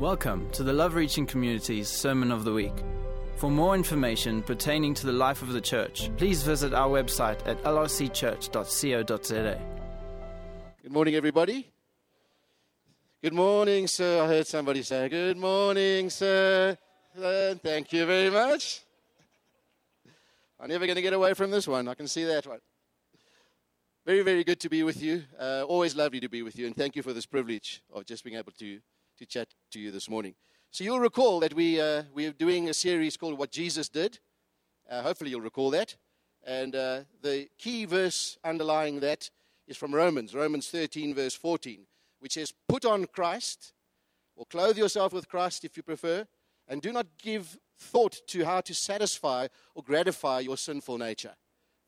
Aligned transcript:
Welcome 0.00 0.48
to 0.52 0.62
the 0.62 0.72
Love 0.72 0.94
Reaching 0.94 1.26
Community's 1.26 1.88
Sermon 1.88 2.30
of 2.30 2.44
the 2.44 2.52
Week. 2.52 2.84
For 3.34 3.50
more 3.50 3.74
information 3.74 4.42
pertaining 4.44 4.94
to 4.94 5.06
the 5.06 5.12
life 5.12 5.42
of 5.42 5.52
the 5.52 5.60
church, 5.60 6.08
please 6.16 6.44
visit 6.44 6.72
our 6.72 6.88
website 6.88 7.44
at 7.48 7.60
lrcchurch.co.za. 7.64 9.60
Good 10.82 10.92
morning, 10.92 11.16
everybody. 11.16 11.68
Good 13.24 13.32
morning, 13.32 13.88
sir. 13.88 14.22
I 14.22 14.28
heard 14.28 14.46
somebody 14.46 14.84
say, 14.84 15.08
Good 15.08 15.36
morning, 15.36 16.10
sir. 16.10 16.78
Uh, 17.20 17.54
thank 17.56 17.92
you 17.92 18.06
very 18.06 18.30
much. 18.30 18.82
I'm 20.60 20.68
never 20.68 20.86
going 20.86 20.94
to 20.94 21.02
get 21.02 21.12
away 21.12 21.34
from 21.34 21.50
this 21.50 21.66
one. 21.66 21.88
I 21.88 21.94
can 21.94 22.06
see 22.06 22.22
that 22.22 22.46
one. 22.46 22.60
Very, 24.06 24.22
very 24.22 24.44
good 24.44 24.60
to 24.60 24.68
be 24.68 24.84
with 24.84 25.02
you. 25.02 25.24
Uh, 25.36 25.64
always 25.66 25.96
lovely 25.96 26.20
to 26.20 26.28
be 26.28 26.42
with 26.42 26.56
you. 26.56 26.68
And 26.68 26.76
thank 26.76 26.94
you 26.94 27.02
for 27.02 27.12
this 27.12 27.26
privilege 27.26 27.82
of 27.92 28.06
just 28.06 28.22
being 28.22 28.36
able 28.36 28.52
to, 28.60 28.78
to 29.18 29.26
chat 29.26 29.48
to 29.72 29.80
you 29.80 29.90
this 29.90 30.08
morning. 30.08 30.34
So 30.70 30.84
you'll 30.84 31.00
recall 31.00 31.40
that 31.40 31.52
we, 31.52 31.80
uh, 31.80 32.04
we're 32.14 32.30
doing 32.32 32.68
a 32.68 32.74
series 32.74 33.16
called 33.16 33.36
What 33.36 33.50
Jesus 33.50 33.88
Did. 33.88 34.20
Uh, 34.88 35.02
hopefully 35.02 35.30
you'll 35.30 35.40
recall 35.40 35.70
that. 35.70 35.96
And 36.46 36.76
uh, 36.76 37.00
the 37.20 37.48
key 37.58 37.84
verse 37.84 38.38
underlying 38.44 39.00
that 39.00 39.28
is 39.66 39.76
from 39.76 39.92
Romans, 39.92 40.34
Romans 40.34 40.68
13, 40.68 41.14
verse 41.14 41.34
14, 41.34 41.80
which 42.20 42.34
says, 42.34 42.52
Put 42.68 42.84
on 42.84 43.06
Christ, 43.06 43.72
or 44.36 44.46
clothe 44.46 44.78
yourself 44.78 45.12
with 45.12 45.28
Christ 45.28 45.64
if 45.64 45.76
you 45.76 45.82
prefer, 45.82 46.24
and 46.68 46.80
do 46.80 46.92
not 46.92 47.06
give 47.20 47.58
thought 47.76 48.20
to 48.28 48.44
how 48.44 48.60
to 48.60 48.74
satisfy 48.74 49.48
or 49.74 49.82
gratify 49.82 50.40
your 50.40 50.56
sinful 50.56 50.98
nature. 50.98 51.34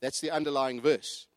That's 0.02 0.20
the 0.20 0.32
underlying 0.32 0.80
verse. 0.80 1.28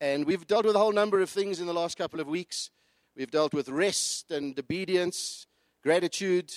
And 0.00 0.26
we've 0.26 0.46
dealt 0.46 0.66
with 0.66 0.76
a 0.76 0.78
whole 0.78 0.92
number 0.92 1.20
of 1.20 1.30
things 1.30 1.58
in 1.58 1.66
the 1.66 1.74
last 1.74 1.96
couple 1.96 2.20
of 2.20 2.28
weeks. 2.28 2.70
We've 3.18 3.28
dealt 3.28 3.52
with 3.52 3.68
rest 3.68 4.30
and 4.30 4.56
obedience, 4.56 5.48
gratitude, 5.82 6.52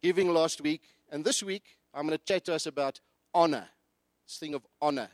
giving 0.00 0.32
last 0.32 0.60
week. 0.60 0.82
And 1.10 1.24
this 1.24 1.42
week, 1.42 1.64
I'm 1.92 2.06
going 2.06 2.16
to 2.16 2.24
chat 2.24 2.44
to 2.44 2.54
us 2.54 2.66
about 2.66 3.00
honor, 3.34 3.66
this 4.24 4.38
thing 4.38 4.54
of 4.54 4.64
honor. 4.80 5.08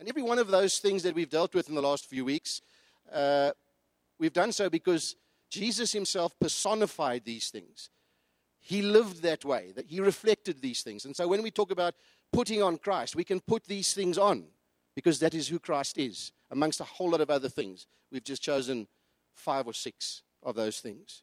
And 0.00 0.08
every 0.08 0.22
one 0.22 0.40
of 0.40 0.48
those 0.48 0.80
things 0.80 1.04
that 1.04 1.14
we've 1.14 1.30
dealt 1.30 1.54
with 1.54 1.68
in 1.68 1.76
the 1.76 1.80
last 1.80 2.06
few 2.06 2.24
weeks, 2.24 2.60
uh, 3.12 3.52
we've 4.18 4.32
done 4.32 4.50
so 4.50 4.68
because 4.68 5.14
Jesus 5.48 5.92
himself 5.92 6.36
personified 6.40 7.24
these 7.24 7.50
things. 7.50 7.90
He 8.58 8.82
lived 8.82 9.22
that 9.22 9.44
way, 9.44 9.70
that 9.76 9.86
he 9.86 10.00
reflected 10.00 10.60
these 10.60 10.82
things. 10.82 11.04
And 11.04 11.14
so 11.14 11.28
when 11.28 11.44
we 11.44 11.52
talk 11.52 11.70
about 11.70 11.94
putting 12.32 12.64
on 12.64 12.78
Christ, 12.78 13.14
we 13.14 13.22
can 13.22 13.38
put 13.38 13.62
these 13.66 13.94
things 13.94 14.18
on 14.18 14.46
because 14.96 15.20
that 15.20 15.34
is 15.34 15.46
who 15.46 15.60
Christ 15.60 15.98
is, 15.98 16.32
amongst 16.50 16.80
a 16.80 16.84
whole 16.84 17.10
lot 17.10 17.20
of 17.20 17.30
other 17.30 17.48
things. 17.48 17.86
We've 18.10 18.24
just 18.24 18.42
chosen 18.42 18.88
five 19.36 19.66
or 19.66 19.72
six 19.72 20.22
of 20.42 20.54
those 20.54 20.80
things. 20.80 21.22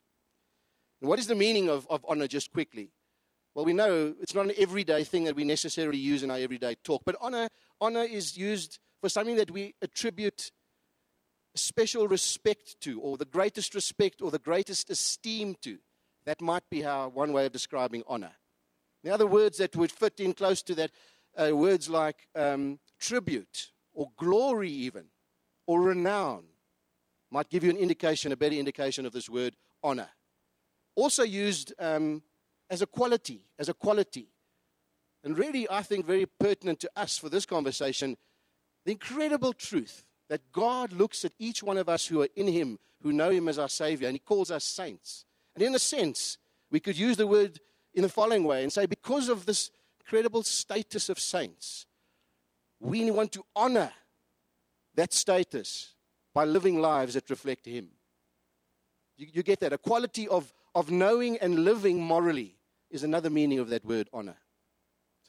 And 1.02 1.10
what 1.10 1.20
is 1.20 1.28
the 1.28 1.36
meaning 1.36 1.70
of, 1.70 1.86
of 1.90 2.06
honor, 2.08 2.28
just 2.28 2.52
quickly? 2.52 2.92
Well, 3.56 3.66
we 3.66 3.74
know 3.74 4.16
it's 4.22 4.34
not 4.34 4.46
an 4.46 4.54
everyday 4.58 5.04
thing 5.04 5.26
that 5.26 5.36
we 5.36 5.44
necessarily 5.44 6.00
use 6.00 6.24
in 6.24 6.32
our 6.32 6.38
everyday 6.38 6.76
talk, 6.84 7.04
but 7.06 7.16
honor, 7.22 7.50
honor 7.80 8.04
is 8.04 8.38
used 8.38 8.80
for 9.02 9.10
something 9.10 9.36
that 9.36 9.52
we 9.52 9.76
attribute 9.82 10.52
special 11.56 12.08
respect 12.08 12.80
to, 12.82 13.00
or 13.00 13.18
the 13.18 13.26
greatest 13.26 13.76
respect, 13.76 14.22
or 14.22 14.32
the 14.32 14.40
greatest 14.40 14.90
esteem 14.90 15.56
to. 15.62 15.78
That 16.26 16.42
might 16.42 16.68
be 16.70 16.82
how 16.82 17.10
one 17.10 17.34
way 17.34 17.46
of 17.46 17.52
describing 17.52 18.04
honor. 18.08 18.32
The 19.04 19.14
other 19.14 19.28
words 19.28 19.58
that 19.58 19.76
would 19.76 19.92
fit 19.92 20.20
in 20.20 20.34
close 20.34 20.64
to 20.64 20.76
that 20.76 20.92
are 21.38 21.56
words 21.56 21.90
like 21.90 22.28
um, 22.36 22.80
tribute, 23.00 23.72
or 23.94 24.10
glory, 24.18 24.72
even, 24.72 25.06
or 25.68 25.82
renown. 25.82 26.46
Might 27.34 27.50
give 27.50 27.64
you 27.64 27.72
an 27.72 27.78
indication, 27.78 28.32
a 28.32 28.38
better 28.38 28.54
indication 28.54 29.08
of 29.08 29.12
this 29.12 29.28
word 29.28 29.56
honor. 29.84 30.10
Also 30.94 31.24
used 31.24 31.74
um, 31.80 32.22
as 32.70 32.84
a 32.84 32.86
quality, 32.86 33.42
as 33.58 33.70
a 33.70 33.74
quality. 33.74 34.28
And 35.24 35.36
really, 35.36 35.68
I 35.68 35.82
think, 35.82 36.06
very 36.06 36.28
pertinent 36.28 36.80
to 36.82 36.92
us 36.96 37.18
for 37.18 37.30
this 37.30 37.48
conversation 37.48 38.18
the 38.86 38.92
incredible 38.92 39.54
truth 39.54 40.06
that 40.30 40.52
God 40.52 40.94
looks 40.94 41.26
at 41.26 41.32
each 41.40 41.64
one 41.64 41.80
of 41.80 41.90
us 41.90 42.06
who 42.06 42.22
are 42.22 42.28
in 42.36 42.48
Him, 42.48 42.78
who 43.02 43.12
know 43.12 43.32
Him 43.32 43.48
as 43.48 43.58
our 43.58 43.70
Savior, 43.70 44.08
and 44.08 44.16
He 44.16 44.20
calls 44.20 44.52
us 44.52 44.64
saints. 44.64 45.26
And 45.56 45.64
in 45.64 45.74
a 45.74 45.80
sense, 45.80 46.38
we 46.70 46.80
could 46.80 46.98
use 46.98 47.18
the 47.18 47.26
word 47.26 47.60
in 47.96 48.04
the 48.04 48.10
following 48.10 48.44
way 48.44 48.62
and 48.62 48.72
say, 48.72 48.86
because 48.86 49.28
of 49.28 49.48
this 49.48 49.72
incredible 50.02 50.44
status 50.44 51.10
of 51.10 51.18
saints, 51.18 51.88
we 52.80 53.10
want 53.10 53.32
to 53.32 53.44
honor 53.56 53.92
that 54.94 55.14
status 55.14 55.93
by 56.34 56.46
living 56.46 56.80
lives 56.82 57.14
that 57.14 57.30
reflect 57.30 57.66
Him. 57.66 57.90
You, 59.18 59.28
you, 59.32 59.44
get 59.44 59.60
that? 59.60 59.74
A 59.74 59.78
quality 59.78 60.28
of, 60.28 60.52
of 60.74 60.90
knowing 60.90 61.38
and 61.38 61.64
living 61.64 62.02
morally 62.02 62.56
is 62.90 63.04
another 63.04 63.30
meaning 63.30 63.60
of 63.60 63.70
that 63.70 63.86
word 63.86 64.10
honor. 64.12 64.38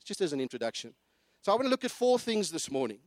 Just 0.04 0.20
as 0.20 0.32
an 0.32 0.40
introduction. 0.40 0.94
So 1.42 1.52
I 1.52 1.54
want 1.54 1.66
to 1.66 1.70
look 1.70 1.84
at 1.84 1.90
four 1.90 2.18
things 2.18 2.50
this 2.50 2.70
morning. 2.70 3.00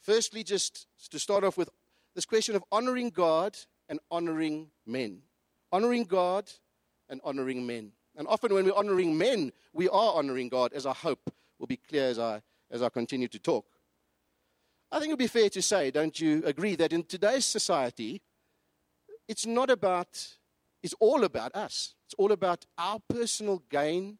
Firstly, 0.00 0.42
just 0.42 0.86
to 1.10 1.18
start 1.18 1.44
off 1.44 1.58
with 1.58 1.68
this 2.14 2.24
question 2.24 2.56
of 2.56 2.64
honoring 2.72 3.10
God 3.10 3.56
and 3.88 4.00
honoring 4.10 4.70
men. 4.86 5.22
Honoring 5.72 6.04
God 6.04 6.50
and 7.08 7.20
honoring 7.24 7.66
men. 7.66 7.92
And 8.16 8.26
often 8.26 8.52
when 8.54 8.64
we're 8.64 8.74
honoring 8.74 9.16
men, 9.16 9.52
we 9.72 9.88
are 9.88 10.14
honoring 10.14 10.48
God, 10.48 10.72
as 10.72 10.86
I 10.86 10.92
hope 10.92 11.32
will 11.58 11.66
be 11.66 11.76
clear 11.76 12.08
as 12.08 12.18
I, 12.18 12.42
as 12.70 12.82
I 12.82 12.88
continue 12.88 13.28
to 13.28 13.38
talk. 13.38 13.66
I 14.92 14.98
think 14.98 15.10
it 15.10 15.12
would 15.12 15.18
be 15.18 15.26
fair 15.28 15.48
to 15.50 15.62
say, 15.62 15.90
don't 15.90 16.18
you 16.20 16.42
agree, 16.44 16.74
that 16.76 16.92
in 16.92 17.04
today's 17.04 17.46
society, 17.46 18.22
it's 19.28 19.46
not 19.46 19.70
about, 19.70 20.26
it's 20.82 20.94
all 20.98 21.22
about 21.22 21.54
us. 21.54 21.94
It's 22.06 22.14
all 22.18 22.32
about 22.32 22.66
our 22.76 22.98
personal 23.08 23.62
gain. 23.70 24.18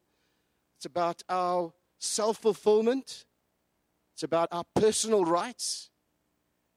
It's 0.77 0.85
about 0.85 1.23
our 1.27 1.73
self 1.99 2.37
fulfillment. 2.37 3.25
It's 4.13 4.23
about 4.23 4.47
our 4.51 4.63
personal 4.73 5.25
rights. 5.25 5.89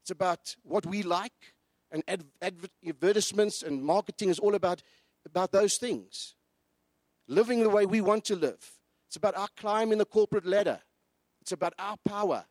It's 0.03 0.11
about 0.11 0.56
what 0.65 0.84
we 0.87 1.05
like. 1.05 1.55
And 1.93 2.03
adver- 2.09 2.66
advertisements 2.84 3.62
and 3.62 3.81
marketing 3.81 4.28
is 4.28 4.41
all 4.41 4.56
about, 4.56 4.82
about 5.25 5.53
those 5.53 5.76
things. 5.76 6.34
Living 7.28 7.61
the 7.61 7.71
way 7.71 7.87
we 7.87 8.00
want 8.00 8.25
to 8.25 8.34
live. 8.34 8.72
It's 9.06 9.16
about 9.16 9.37
our 9.37 9.49
climb 9.56 9.93
in 9.93 9.99
the 9.99 10.05
corporate 10.05 10.44
ladder. 10.44 10.81
It's 11.41 11.53
about 11.53 11.75
our 11.78 11.97
power. 12.05 12.47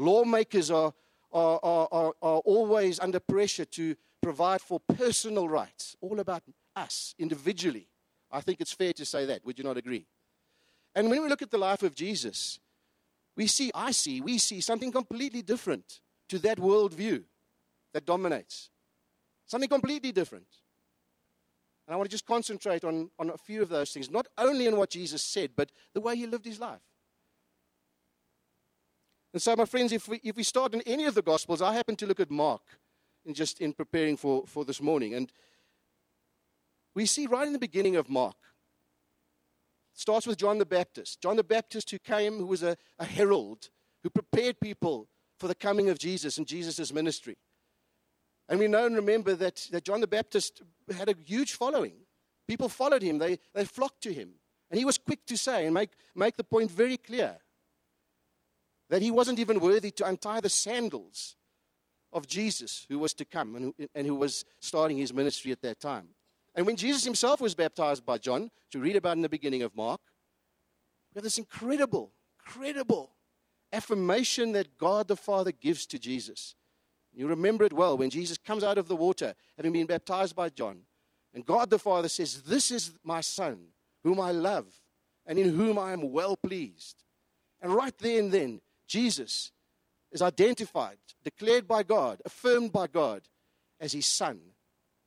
Lawmakers 0.00 0.70
are, 0.70 0.94
are, 1.30 1.60
are, 1.62 2.14
are, 2.22 2.38
always 2.38 2.98
under 2.98 3.20
pressure 3.20 3.66
to 3.66 3.94
provide 4.22 4.62
for 4.62 4.80
personal 4.80 5.46
rights, 5.46 5.94
all 6.00 6.18
about 6.20 6.42
us 6.74 7.14
individually. 7.18 7.86
I 8.32 8.40
think 8.40 8.62
it's 8.62 8.72
fair 8.72 8.94
to 8.94 9.04
say 9.04 9.26
that. 9.26 9.44
Would 9.44 9.58
you 9.58 9.64
not 9.64 9.76
agree? 9.76 10.06
And 10.94 11.10
when 11.10 11.22
we 11.22 11.28
look 11.28 11.42
at 11.42 11.50
the 11.50 11.58
life 11.58 11.82
of 11.82 11.94
Jesus, 11.94 12.58
we 13.36 13.46
see, 13.46 13.70
I 13.74 13.90
see, 13.92 14.22
we 14.22 14.38
see 14.38 14.62
something 14.62 14.90
completely 14.90 15.42
different 15.42 16.00
to 16.30 16.38
that 16.38 16.56
worldview 16.56 17.24
that 17.92 18.06
dominates. 18.06 18.70
Something 19.46 19.68
completely 19.68 20.12
different. 20.12 20.46
And 21.86 21.92
I 21.92 21.96
want 21.98 22.08
to 22.08 22.14
just 22.14 22.26
concentrate 22.26 22.84
on, 22.84 23.10
on 23.18 23.28
a 23.28 23.36
few 23.36 23.60
of 23.60 23.68
those 23.68 23.92
things, 23.92 24.10
not 24.10 24.28
only 24.38 24.66
in 24.66 24.78
what 24.78 24.88
Jesus 24.88 25.22
said, 25.22 25.50
but 25.54 25.70
the 25.92 26.00
way 26.00 26.16
he 26.16 26.26
lived 26.26 26.46
his 26.46 26.58
life. 26.58 26.80
And 29.32 29.40
so, 29.40 29.54
my 29.54 29.64
friends, 29.64 29.92
if 29.92 30.08
we, 30.08 30.20
if 30.24 30.36
we 30.36 30.42
start 30.42 30.74
in 30.74 30.82
any 30.82 31.04
of 31.04 31.14
the 31.14 31.22
Gospels, 31.22 31.62
I 31.62 31.72
happen 31.72 31.96
to 31.96 32.06
look 32.06 32.20
at 32.20 32.30
Mark 32.30 32.62
in 33.24 33.34
just 33.34 33.60
in 33.60 33.72
preparing 33.72 34.16
for, 34.16 34.44
for 34.46 34.64
this 34.64 34.80
morning. 34.80 35.14
And 35.14 35.30
we 36.94 37.06
see 37.06 37.26
right 37.26 37.46
in 37.46 37.52
the 37.52 37.58
beginning 37.58 37.96
of 37.96 38.08
Mark, 38.08 38.36
starts 39.92 40.26
with 40.26 40.38
John 40.38 40.58
the 40.58 40.66
Baptist. 40.66 41.20
John 41.20 41.36
the 41.36 41.44
Baptist, 41.44 41.90
who 41.90 41.98
came, 41.98 42.38
who 42.38 42.46
was 42.46 42.62
a, 42.62 42.76
a 42.98 43.04
herald, 43.04 43.68
who 44.02 44.10
prepared 44.10 44.58
people 44.58 45.08
for 45.38 45.46
the 45.46 45.54
coming 45.54 45.88
of 45.90 45.98
Jesus 45.98 46.38
and 46.38 46.46
Jesus' 46.46 46.92
ministry. 46.92 47.36
And 48.48 48.58
we 48.58 48.66
know 48.66 48.86
and 48.86 48.96
remember 48.96 49.34
that, 49.36 49.68
that 49.70 49.84
John 49.84 50.00
the 50.00 50.06
Baptist 50.06 50.62
had 50.96 51.08
a 51.08 51.14
huge 51.24 51.52
following. 51.52 51.94
People 52.48 52.68
followed 52.68 53.02
him, 53.02 53.18
they, 53.18 53.38
they 53.54 53.64
flocked 53.64 54.02
to 54.02 54.12
him. 54.12 54.30
And 54.70 54.78
he 54.78 54.84
was 54.84 54.98
quick 54.98 55.24
to 55.26 55.36
say 55.36 55.66
and 55.66 55.74
make, 55.74 55.90
make 56.14 56.36
the 56.36 56.44
point 56.44 56.70
very 56.70 56.96
clear 56.96 57.36
that 58.90 59.02
he 59.02 59.10
wasn't 59.10 59.38
even 59.38 59.60
worthy 59.60 59.90
to 59.92 60.06
untie 60.06 60.40
the 60.40 60.50
sandals 60.50 61.36
of 62.12 62.26
Jesus 62.26 62.86
who 62.88 62.98
was 62.98 63.14
to 63.14 63.24
come 63.24 63.54
and 63.54 63.64
who, 63.64 63.88
and 63.94 64.06
who 64.06 64.16
was 64.16 64.44
starting 64.60 64.98
his 64.98 65.14
ministry 65.14 65.52
at 65.52 65.62
that 65.62 65.80
time. 65.80 66.08
And 66.54 66.66
when 66.66 66.76
Jesus 66.76 67.04
himself 67.04 67.40
was 67.40 67.54
baptized 67.54 68.04
by 68.04 68.18
John, 68.18 68.50
to 68.72 68.80
read 68.80 68.96
about 68.96 69.16
in 69.16 69.22
the 69.22 69.28
beginning 69.28 69.62
of 69.62 69.76
Mark, 69.76 70.00
we 71.14 71.18
have 71.18 71.24
this 71.24 71.38
incredible, 71.38 72.12
incredible 72.44 73.12
affirmation 73.72 74.52
that 74.52 74.76
God 74.76 75.06
the 75.06 75.16
Father 75.16 75.52
gives 75.52 75.86
to 75.86 75.98
Jesus. 75.98 76.56
You 77.12 77.28
remember 77.28 77.64
it 77.64 77.72
well 77.72 77.96
when 77.96 78.10
Jesus 78.10 78.38
comes 78.38 78.64
out 78.64 78.78
of 78.78 78.88
the 78.88 78.96
water, 78.96 79.34
having 79.56 79.72
been 79.72 79.86
baptized 79.86 80.34
by 80.34 80.48
John. 80.48 80.80
And 81.32 81.46
God 81.46 81.70
the 81.70 81.78
Father 81.78 82.08
says, 82.08 82.42
This 82.42 82.72
is 82.72 82.92
my 83.04 83.20
Son, 83.20 83.58
whom 84.02 84.20
I 84.20 84.32
love, 84.32 84.66
and 85.26 85.38
in 85.38 85.54
whom 85.54 85.78
I 85.78 85.92
am 85.92 86.10
well 86.10 86.36
pleased. 86.36 87.04
And 87.60 87.72
right 87.72 87.96
there 87.98 88.18
and 88.18 88.32
then, 88.32 88.60
Jesus 88.90 89.52
is 90.10 90.20
identified, 90.20 90.96
declared 91.22 91.68
by 91.68 91.84
God, 91.84 92.20
affirmed 92.24 92.72
by 92.72 92.88
God 92.88 93.22
as 93.78 93.92
his 93.92 94.04
Son, 94.04 94.40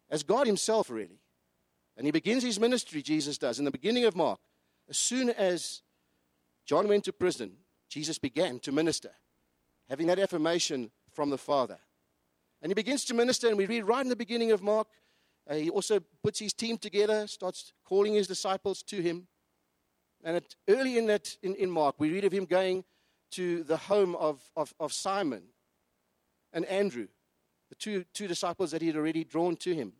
as 0.09 0.23
God 0.23 0.47
Himself, 0.47 0.89
really. 0.89 1.19
And 1.97 2.07
he 2.07 2.11
begins 2.11 2.43
his 2.43 2.61
ministry, 2.61 3.01
Jesus 3.01 3.37
does, 3.37 3.59
in 3.59 3.65
the 3.65 3.71
beginning 3.71 4.05
of 4.05 4.15
Mark. 4.15 4.39
As 4.89 4.97
soon 4.97 5.29
as 5.29 5.81
John 6.65 6.87
went 6.87 7.03
to 7.03 7.13
prison, 7.13 7.57
Jesus 7.89 8.17
began 8.17 8.59
to 8.59 8.71
minister, 8.71 9.11
having 9.89 10.07
that 10.07 10.17
affirmation 10.17 10.89
from 11.11 11.29
the 11.29 11.37
Father. 11.37 11.77
And 12.61 12.69
he 12.69 12.73
begins 12.73 13.03
to 13.05 13.13
minister, 13.13 13.49
and 13.49 13.57
we 13.57 13.65
read 13.65 13.83
right 13.83 14.01
in 14.01 14.09
the 14.09 14.15
beginning 14.15 14.53
of 14.53 14.63
Mark, 14.63 14.87
uh, 15.47 15.55
he 15.55 15.69
also 15.69 15.99
puts 16.23 16.39
his 16.39 16.53
team 16.53 16.77
together, 16.77 17.27
starts 17.27 17.73
calling 17.83 18.13
his 18.13 18.27
disciples 18.27 18.81
to 18.83 19.01
him. 19.01 19.27
And 20.23 20.37
at, 20.37 20.55
early 20.69 20.97
in, 20.97 21.05
that, 21.07 21.35
in, 21.43 21.53
in 21.55 21.69
Mark, 21.69 21.95
we 21.99 22.11
read 22.11 22.23
of 22.23 22.31
him 22.31 22.45
going 22.45 22.85
to 23.33 23.63
the 23.63 23.77
home 23.77 24.15
of, 24.15 24.41
of, 24.55 24.73
of 24.79 24.93
Simon 24.93 25.43
and 26.51 26.65
Andrew, 26.65 27.07
the 27.69 27.75
two, 27.75 28.05
two 28.13 28.27
disciples 28.27 28.71
that 28.71 28.81
he 28.81 28.87
had 28.87 28.95
already 28.95 29.23
drawn 29.23 29.55
to 29.57 29.73
him. 29.73 29.93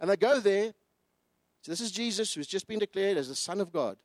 And 0.00 0.10
they 0.10 0.16
go 0.16 0.40
there. 0.40 0.74
So 1.62 1.72
this 1.72 1.80
is 1.80 1.90
Jesus 1.90 2.34
who's 2.34 2.46
just 2.46 2.66
been 2.66 2.78
declared 2.78 3.16
as 3.16 3.28
the 3.28 3.34
Son 3.34 3.60
of 3.60 3.72
God. 3.72 3.96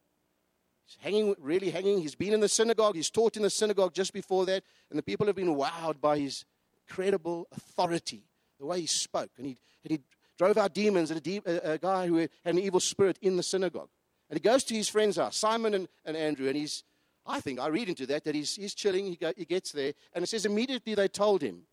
He's 0.86 0.98
hanging, 1.00 1.36
really 1.40 1.70
hanging. 1.70 2.00
He's 2.00 2.16
been 2.16 2.34
in 2.34 2.40
the 2.40 2.50
synagogue. 2.50 2.96
He's 2.96 3.10
taught 3.10 3.38
in 3.38 3.44
the 3.44 3.50
synagogue 3.50 3.94
just 3.94 4.14
before 4.14 4.46
that. 4.48 4.64
And 4.90 4.98
the 4.98 5.04
people 5.04 5.28
have 5.28 5.36
been 5.36 5.56
wowed 5.56 6.02
by 6.02 6.20
his 6.20 6.46
incredible 6.88 7.48
authority, 7.52 8.24
the 8.60 8.66
way 8.66 8.82
he 8.82 8.88
spoke. 8.88 9.32
And 9.38 9.46
he, 9.46 9.58
and 9.84 9.92
he 9.92 10.00
drove 10.38 10.58
out 10.58 10.74
demons 10.74 11.12
and 11.12 11.20
a, 11.20 11.22
de- 11.22 11.42
a, 11.46 11.74
a 11.74 11.78
guy 11.78 12.08
who 12.08 12.18
had 12.18 12.30
an 12.46 12.60
evil 12.60 12.80
spirit 12.80 13.18
in 13.22 13.38
the 13.38 13.44
synagogue. 13.44 13.90
And 14.30 14.40
he 14.40 14.42
goes 14.42 14.64
to 14.66 14.74
his 14.74 14.90
friend's 14.90 15.18
house, 15.18 15.36
Simon 15.36 15.74
and, 15.74 15.88
and 16.06 16.16
Andrew, 16.16 16.48
and 16.48 16.56
he's, 16.56 16.84
I 17.26 17.40
think, 17.40 17.60
I 17.60 17.68
read 17.68 17.90
into 17.90 18.06
that, 18.08 18.24
that 18.24 18.36
he's, 18.36 18.56
he's 18.56 18.74
chilling, 18.74 19.06
he, 19.06 19.16
go, 19.16 19.32
he 19.38 19.46
gets 19.46 19.72
there, 19.72 19.94
and 20.14 20.24
it 20.24 20.28
says 20.28 20.46
immediately 20.46 20.96
they 20.96 21.08
told 21.08 21.42
him 21.42 21.64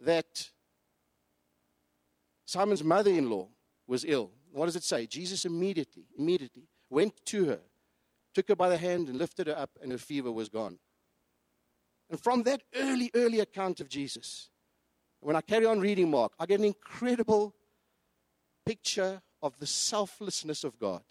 that 0.00 0.50
Simon's 2.46 2.82
mother 2.82 3.10
in 3.10 3.30
law 3.30 3.48
was 3.86 4.04
ill. 4.04 4.30
What 4.50 4.66
does 4.66 4.76
it 4.76 4.82
say? 4.82 5.06
Jesus 5.06 5.44
immediately, 5.44 6.04
immediately 6.18 6.68
went 6.90 7.24
to 7.26 7.44
her, 7.46 7.60
took 8.34 8.48
her 8.48 8.56
by 8.56 8.68
the 8.68 8.76
hand, 8.76 9.08
and 9.08 9.18
lifted 9.18 9.46
her 9.46 9.56
up, 9.56 9.70
and 9.80 9.92
her 9.92 9.98
fever 9.98 10.32
was 10.32 10.48
gone. 10.48 10.78
And 12.10 12.20
from 12.20 12.42
that 12.42 12.62
early, 12.74 13.10
early 13.14 13.40
account 13.40 13.80
of 13.80 13.88
Jesus, 13.88 14.50
when 15.20 15.36
I 15.36 15.40
carry 15.40 15.64
on 15.64 15.80
reading 15.80 16.10
Mark, 16.10 16.32
I 16.38 16.46
get 16.46 16.58
an 16.58 16.66
incredible 16.66 17.54
picture 18.66 19.22
of 19.40 19.56
the 19.58 19.66
selflessness 19.66 20.64
of 20.64 20.78
God. 20.78 21.02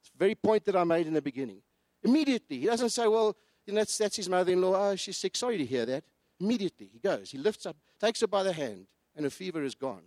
It's 0.00 0.10
the 0.10 0.18
very 0.18 0.34
point 0.34 0.64
that 0.64 0.76
I 0.76 0.84
made 0.84 1.06
in 1.06 1.14
the 1.14 1.22
beginning. 1.22 1.62
Immediately, 2.02 2.58
he 2.58 2.66
doesn't 2.66 2.90
say, 2.90 3.06
Well, 3.06 3.36
that's, 3.66 3.96
that's 3.96 4.16
his 4.16 4.28
mother 4.28 4.52
in 4.52 4.60
law. 4.60 4.90
Oh, 4.90 4.96
she's 4.96 5.16
sick. 5.16 5.36
Sorry 5.36 5.58
to 5.58 5.64
hear 5.64 5.86
that. 5.86 6.04
Immediately, 6.40 6.90
he 6.92 6.98
goes. 6.98 7.30
He 7.30 7.38
lifts 7.38 7.66
up, 7.66 7.76
takes 8.00 8.20
her 8.20 8.26
by 8.26 8.42
the 8.42 8.52
hand, 8.52 8.86
and 9.14 9.24
her 9.24 9.30
fever 9.30 9.62
is 9.62 9.74
gone. 9.74 10.02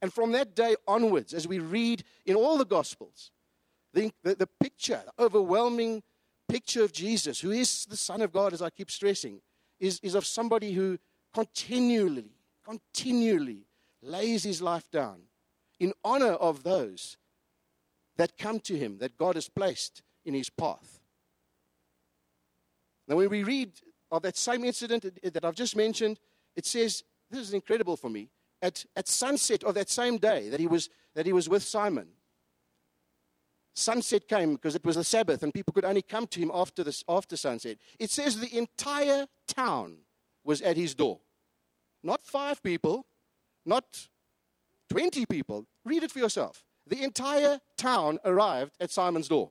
And 0.00 0.12
from 0.12 0.32
that 0.32 0.54
day 0.54 0.76
onwards, 0.86 1.34
as 1.34 1.46
we 1.46 1.58
read 1.58 2.04
in 2.24 2.36
all 2.36 2.56
the 2.56 2.64
Gospels, 2.64 3.30
the, 3.92 4.12
the, 4.22 4.34
the 4.36 4.46
picture, 4.46 5.02
the 5.04 5.24
overwhelming 5.24 6.02
picture 6.48 6.82
of 6.82 6.92
Jesus, 6.92 7.40
who 7.40 7.50
is 7.50 7.84
the 7.86 7.96
Son 7.96 8.22
of 8.22 8.32
God, 8.32 8.52
as 8.52 8.62
I 8.62 8.70
keep 8.70 8.90
stressing, 8.90 9.40
is, 9.80 10.00
is 10.02 10.14
of 10.14 10.24
somebody 10.24 10.72
who 10.72 10.98
continually, 11.34 12.30
continually 12.64 13.66
lays 14.02 14.44
his 14.44 14.62
life 14.62 14.90
down 14.90 15.22
in 15.78 15.92
honor 16.04 16.32
of 16.32 16.62
those 16.62 17.16
that 18.16 18.38
come 18.38 18.60
to 18.60 18.76
him, 18.76 18.98
that 18.98 19.16
God 19.16 19.36
has 19.36 19.48
placed 19.48 20.02
in 20.24 20.34
his 20.34 20.50
path. 20.50 20.97
Now, 23.08 23.16
when 23.16 23.30
we 23.30 23.42
read 23.42 23.72
of 24.10 24.22
that 24.22 24.36
same 24.36 24.64
incident 24.64 25.18
that 25.22 25.44
I've 25.44 25.54
just 25.54 25.74
mentioned, 25.74 26.20
it 26.54 26.66
says, 26.66 27.02
this 27.30 27.40
is 27.40 27.54
incredible 27.54 27.96
for 27.96 28.10
me, 28.10 28.28
at, 28.60 28.84
at 28.94 29.08
sunset 29.08 29.64
of 29.64 29.74
that 29.74 29.88
same 29.88 30.18
day 30.18 30.48
that 30.50 30.60
he 30.60 30.66
was, 30.66 30.90
that 31.14 31.26
he 31.26 31.32
was 31.32 31.48
with 31.48 31.62
Simon, 31.62 32.08
sunset 33.74 34.28
came 34.28 34.54
because 34.54 34.74
it 34.74 34.84
was 34.84 34.96
the 34.96 35.04
Sabbath 35.04 35.42
and 35.42 35.54
people 35.54 35.72
could 35.72 35.84
only 35.84 36.02
come 36.02 36.26
to 36.26 36.40
him 36.40 36.50
after, 36.52 36.84
this, 36.84 37.04
after 37.08 37.36
sunset. 37.36 37.78
It 37.98 38.10
says 38.10 38.38
the 38.38 38.56
entire 38.56 39.26
town 39.46 39.98
was 40.44 40.60
at 40.60 40.76
his 40.76 40.94
door. 40.94 41.20
Not 42.02 42.22
five 42.22 42.62
people, 42.62 43.06
not 43.64 44.08
20 44.90 45.26
people. 45.26 45.66
Read 45.84 46.02
it 46.02 46.10
for 46.10 46.18
yourself. 46.18 46.64
The 46.86 47.02
entire 47.02 47.60
town 47.76 48.18
arrived 48.24 48.72
at 48.80 48.90
Simon's 48.90 49.28
door. 49.28 49.50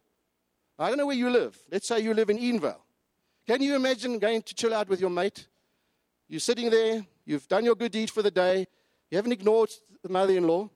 I 0.80 0.89
don't 0.89 0.98
know 0.98 1.07
where 1.07 1.15
you 1.15 1.30
live. 1.30 1.57
Let's 1.71 1.88
say 1.88 2.00
you 2.00 2.13
live 2.13 2.30
in 2.30 2.38
Edenvale. 2.38 2.81
Can 3.47 3.61
you 3.61 3.75
imagine 3.75 4.19
going 4.19 4.41
to 4.41 4.53
chill 4.53 4.73
out 4.73 4.89
with 4.89 4.99
your 4.99 5.09
mate? 5.09 5.47
You're 6.27 6.41
sitting 6.41 6.69
there, 6.69 7.05
you've 7.25 7.47
done 7.47 7.63
your 7.63 7.75
good 7.75 7.94
deed 7.94 8.11
for 8.11 8.21
the 8.21 8.29
day, 8.29 8.67
you 9.09 9.15
haven't 9.15 9.31
ignored 9.31 9.71
the 10.03 10.09
mother 10.09 10.35
in 10.35 10.45
law. 10.45 10.69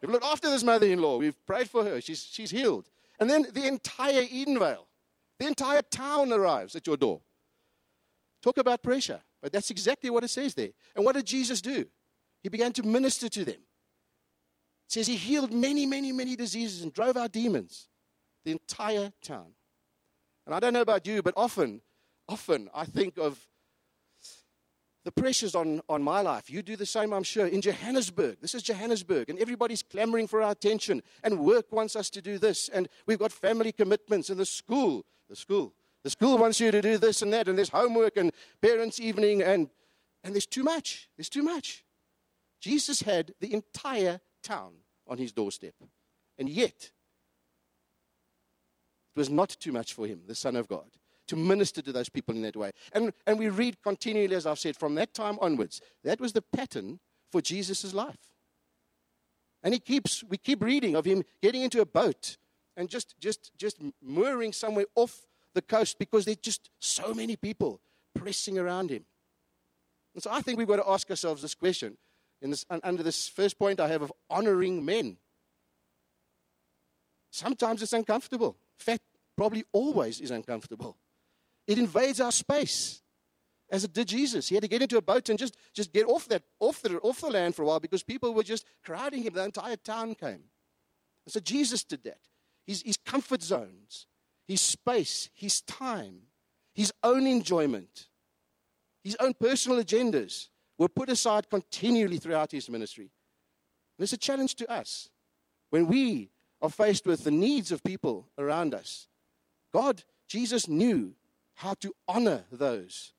You've 0.00 0.10
looked 0.10 0.24
after 0.24 0.48
this 0.48 0.64
mother 0.64 0.86
in 0.86 1.02
law, 1.02 1.18
we've 1.18 1.46
prayed 1.46 1.68
for 1.68 1.84
her, 1.84 2.00
she's, 2.00 2.22
she's 2.22 2.50
healed. 2.50 2.88
And 3.20 3.28
then 3.28 3.46
the 3.52 3.66
entire 3.66 4.22
Edenvale, 4.22 4.86
the 5.38 5.46
entire 5.46 5.82
town 5.82 6.32
arrives 6.32 6.74
at 6.74 6.86
your 6.86 6.96
door. 6.96 7.20
Talk 8.42 8.56
about 8.56 8.82
pressure, 8.82 9.20
but 9.42 9.52
that's 9.52 9.70
exactly 9.70 10.08
what 10.08 10.24
it 10.24 10.28
says 10.28 10.54
there. 10.54 10.70
And 10.96 11.04
what 11.04 11.14
did 11.14 11.26
Jesus 11.26 11.60
do? 11.60 11.84
He 12.42 12.48
began 12.48 12.72
to 12.74 12.82
minister 12.82 13.28
to 13.28 13.44
them. 13.44 13.56
It 13.56 14.92
says 14.92 15.06
he 15.06 15.16
healed 15.16 15.52
many, 15.52 15.84
many, 15.84 16.12
many 16.12 16.36
diseases 16.36 16.82
and 16.82 16.92
drove 16.92 17.18
out 17.18 17.32
demons. 17.32 17.88
The 18.44 18.52
entire 18.52 19.12
town. 19.20 19.52
And 20.48 20.54
I 20.54 20.60
don't 20.60 20.72
know 20.72 20.80
about 20.80 21.06
you, 21.06 21.22
but 21.22 21.34
often, 21.36 21.82
often 22.26 22.70
I 22.74 22.86
think 22.86 23.18
of 23.18 23.38
the 25.04 25.12
pressures 25.12 25.54
on, 25.54 25.82
on 25.90 26.02
my 26.02 26.22
life. 26.22 26.48
You 26.48 26.62
do 26.62 26.74
the 26.74 26.86
same, 26.86 27.12
I'm 27.12 27.22
sure. 27.22 27.46
In 27.46 27.60
Johannesburg, 27.60 28.38
this 28.40 28.54
is 28.54 28.62
Johannesburg, 28.62 29.28
and 29.28 29.38
everybody's 29.38 29.82
clamoring 29.82 30.26
for 30.26 30.40
our 30.40 30.52
attention, 30.52 31.02
and 31.22 31.40
work 31.40 31.70
wants 31.70 31.96
us 31.96 32.08
to 32.08 32.22
do 32.22 32.38
this, 32.38 32.70
and 32.70 32.88
we've 33.04 33.18
got 33.18 33.30
family 33.30 33.72
commitments, 33.72 34.30
and 34.30 34.40
the 34.40 34.46
school, 34.46 35.04
the 35.28 35.36
school, 35.36 35.74
the 36.02 36.08
school 36.08 36.38
wants 36.38 36.60
you 36.60 36.70
to 36.70 36.80
do 36.80 36.96
this 36.96 37.20
and 37.20 37.30
that, 37.34 37.46
and 37.46 37.58
there's 37.58 37.68
homework 37.68 38.16
and 38.16 38.32
parents' 38.62 38.98
evening, 38.98 39.42
and, 39.42 39.68
and 40.24 40.34
there's 40.34 40.46
too 40.46 40.64
much. 40.64 41.10
There's 41.18 41.28
too 41.28 41.42
much. 41.42 41.84
Jesus 42.58 43.02
had 43.02 43.34
the 43.38 43.52
entire 43.52 44.22
town 44.42 44.76
on 45.06 45.18
his 45.18 45.30
doorstep. 45.30 45.74
And 46.38 46.48
yet, 46.48 46.92
was 49.18 49.28
not 49.28 49.50
too 49.50 49.72
much 49.72 49.92
for 49.92 50.06
him, 50.06 50.22
the 50.26 50.34
Son 50.34 50.56
of 50.56 50.68
God, 50.68 50.86
to 51.26 51.36
minister 51.36 51.82
to 51.82 51.92
those 51.92 52.08
people 52.08 52.34
in 52.34 52.42
that 52.42 52.56
way. 52.56 52.70
And, 52.92 53.12
and 53.26 53.38
we 53.38 53.48
read 53.48 53.82
continually, 53.82 54.34
as 54.34 54.46
I've 54.46 54.58
said, 54.58 54.76
from 54.76 54.94
that 54.94 55.12
time 55.12 55.38
onwards. 55.40 55.82
That 56.04 56.20
was 56.20 56.32
the 56.32 56.40
pattern 56.40 57.00
for 57.30 57.42
Jesus' 57.42 57.92
life. 57.92 58.32
And 59.62 59.74
he 59.74 59.80
keeps, 59.80 60.24
we 60.24 60.38
keep 60.38 60.62
reading 60.62 60.94
of 60.94 61.04
him 61.04 61.24
getting 61.42 61.62
into 61.62 61.80
a 61.80 61.86
boat 61.86 62.38
and 62.76 62.88
just, 62.88 63.16
just, 63.18 63.50
just 63.58 63.78
mooring 64.00 64.52
somewhere 64.52 64.86
off 64.94 65.26
the 65.52 65.62
coast 65.62 65.98
because 65.98 66.24
there's 66.24 66.36
just 66.38 66.70
so 66.78 67.12
many 67.12 67.34
people 67.34 67.80
pressing 68.14 68.58
around 68.58 68.90
him. 68.90 69.04
And 70.14 70.22
so 70.22 70.30
I 70.30 70.40
think 70.40 70.58
we've 70.58 70.68
got 70.68 70.76
to 70.76 70.88
ask 70.88 71.10
ourselves 71.10 71.42
this 71.42 71.54
question 71.54 71.96
in 72.40 72.50
this, 72.50 72.64
under 72.70 73.02
this 73.02 73.28
first 73.28 73.58
point 73.58 73.80
I 73.80 73.88
have 73.88 74.02
of 74.02 74.12
honoring 74.30 74.84
men. 74.84 75.16
Sometimes 77.30 77.82
it's 77.82 77.92
uncomfortable. 77.92 78.56
In 78.80 78.84
fact, 78.84 79.02
probably 79.38 79.64
always 79.72 80.20
is 80.20 80.32
uncomfortable. 80.32 80.98
It 81.68 81.78
invades 81.78 82.20
our 82.20 82.32
space, 82.32 83.02
as 83.70 83.84
it 83.84 83.92
did 83.92 84.08
Jesus. 84.08 84.48
He 84.48 84.56
had 84.56 84.62
to 84.62 84.68
get 84.68 84.82
into 84.82 84.96
a 84.96 85.00
boat 85.00 85.28
and 85.28 85.38
just, 85.38 85.56
just 85.72 85.92
get 85.92 86.06
off, 86.06 86.26
that, 86.26 86.42
off, 86.58 86.82
the, 86.82 86.98
off 86.98 87.20
the 87.20 87.28
land 87.28 87.54
for 87.54 87.62
a 87.62 87.66
while 87.66 87.78
because 87.78 88.02
people 88.02 88.34
were 88.34 88.42
just 88.42 88.66
crowding 88.82 89.22
him. 89.22 89.34
The 89.34 89.44
entire 89.44 89.76
town 89.76 90.16
came. 90.16 90.42
And 91.24 91.32
so 91.32 91.38
Jesus 91.38 91.84
did 91.84 92.02
that. 92.02 92.18
His, 92.66 92.82
his 92.82 92.96
comfort 92.96 93.42
zones, 93.42 94.08
his 94.44 94.60
space, 94.60 95.30
his 95.34 95.60
time, 95.60 96.22
his 96.74 96.92
own 97.04 97.24
enjoyment, 97.24 98.08
his 99.04 99.16
own 99.20 99.34
personal 99.34 99.80
agendas 99.80 100.48
were 100.78 100.88
put 100.88 101.10
aside 101.10 101.48
continually 101.48 102.18
throughout 102.18 102.50
his 102.50 102.68
ministry. 102.68 103.12
And 103.98 104.02
it's 104.02 104.12
a 104.12 104.16
challenge 104.16 104.56
to 104.56 104.68
us 104.68 105.10
when 105.70 105.86
we 105.86 106.30
are 106.60 106.70
faced 106.70 107.06
with 107.06 107.22
the 107.22 107.30
needs 107.30 107.70
of 107.70 107.84
people 107.84 108.26
around 108.36 108.74
us. 108.74 109.06
God, 109.72 110.04
Jesus 110.26 110.68
knew 110.68 111.14
how 111.54 111.74
to 111.74 111.94
honor 112.06 112.44
those 112.52 113.12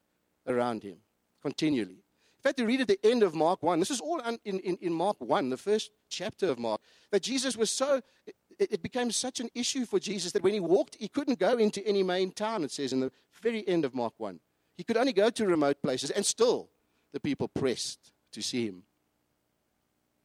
around 0.47 0.83
him 0.83 0.97
continually. 1.41 2.03
In 2.39 2.41
fact, 2.41 2.59
you 2.59 2.65
read 2.65 2.81
at 2.81 2.87
the 2.87 2.99
end 3.03 3.21
of 3.21 3.35
Mark 3.35 3.61
1, 3.61 3.79
this 3.79 3.91
is 3.91 3.99
all 3.99 4.21
in, 4.21 4.59
in, 4.59 4.77
in 4.79 4.93
Mark 4.93 5.17
1, 5.19 5.49
the 5.49 5.57
first 5.57 5.91
chapter 6.09 6.49
of 6.49 6.57
Mark, 6.57 6.79
that 7.11 7.21
Jesus 7.21 7.57
was 7.57 7.69
so, 7.69 8.01
it, 8.25 8.71
it 8.71 8.81
became 8.81 9.11
such 9.11 9.41
an 9.41 9.49
issue 9.53 9.85
for 9.85 9.99
Jesus 9.99 10.31
that 10.31 10.43
when 10.43 10.53
he 10.53 10.61
walked, 10.61 10.95
he 10.99 11.09
couldn't 11.09 11.37
go 11.37 11.57
into 11.57 11.85
any 11.85 12.01
main 12.01 12.31
town, 12.31 12.63
it 12.63 12.71
says 12.71 12.93
in 12.93 13.01
the 13.01 13.11
very 13.41 13.67
end 13.67 13.83
of 13.83 13.93
Mark 13.93 14.13
1. 14.17 14.39
He 14.77 14.85
could 14.85 14.95
only 14.95 15.11
go 15.11 15.29
to 15.29 15.45
remote 15.45 15.81
places, 15.81 16.11
and 16.11 16.25
still, 16.25 16.69
the 17.11 17.19
people 17.19 17.49
pressed 17.49 18.13
to 18.31 18.41
see 18.41 18.67
him. 18.67 18.83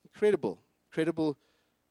Incredible, 0.04 0.60
incredible, 0.90 1.36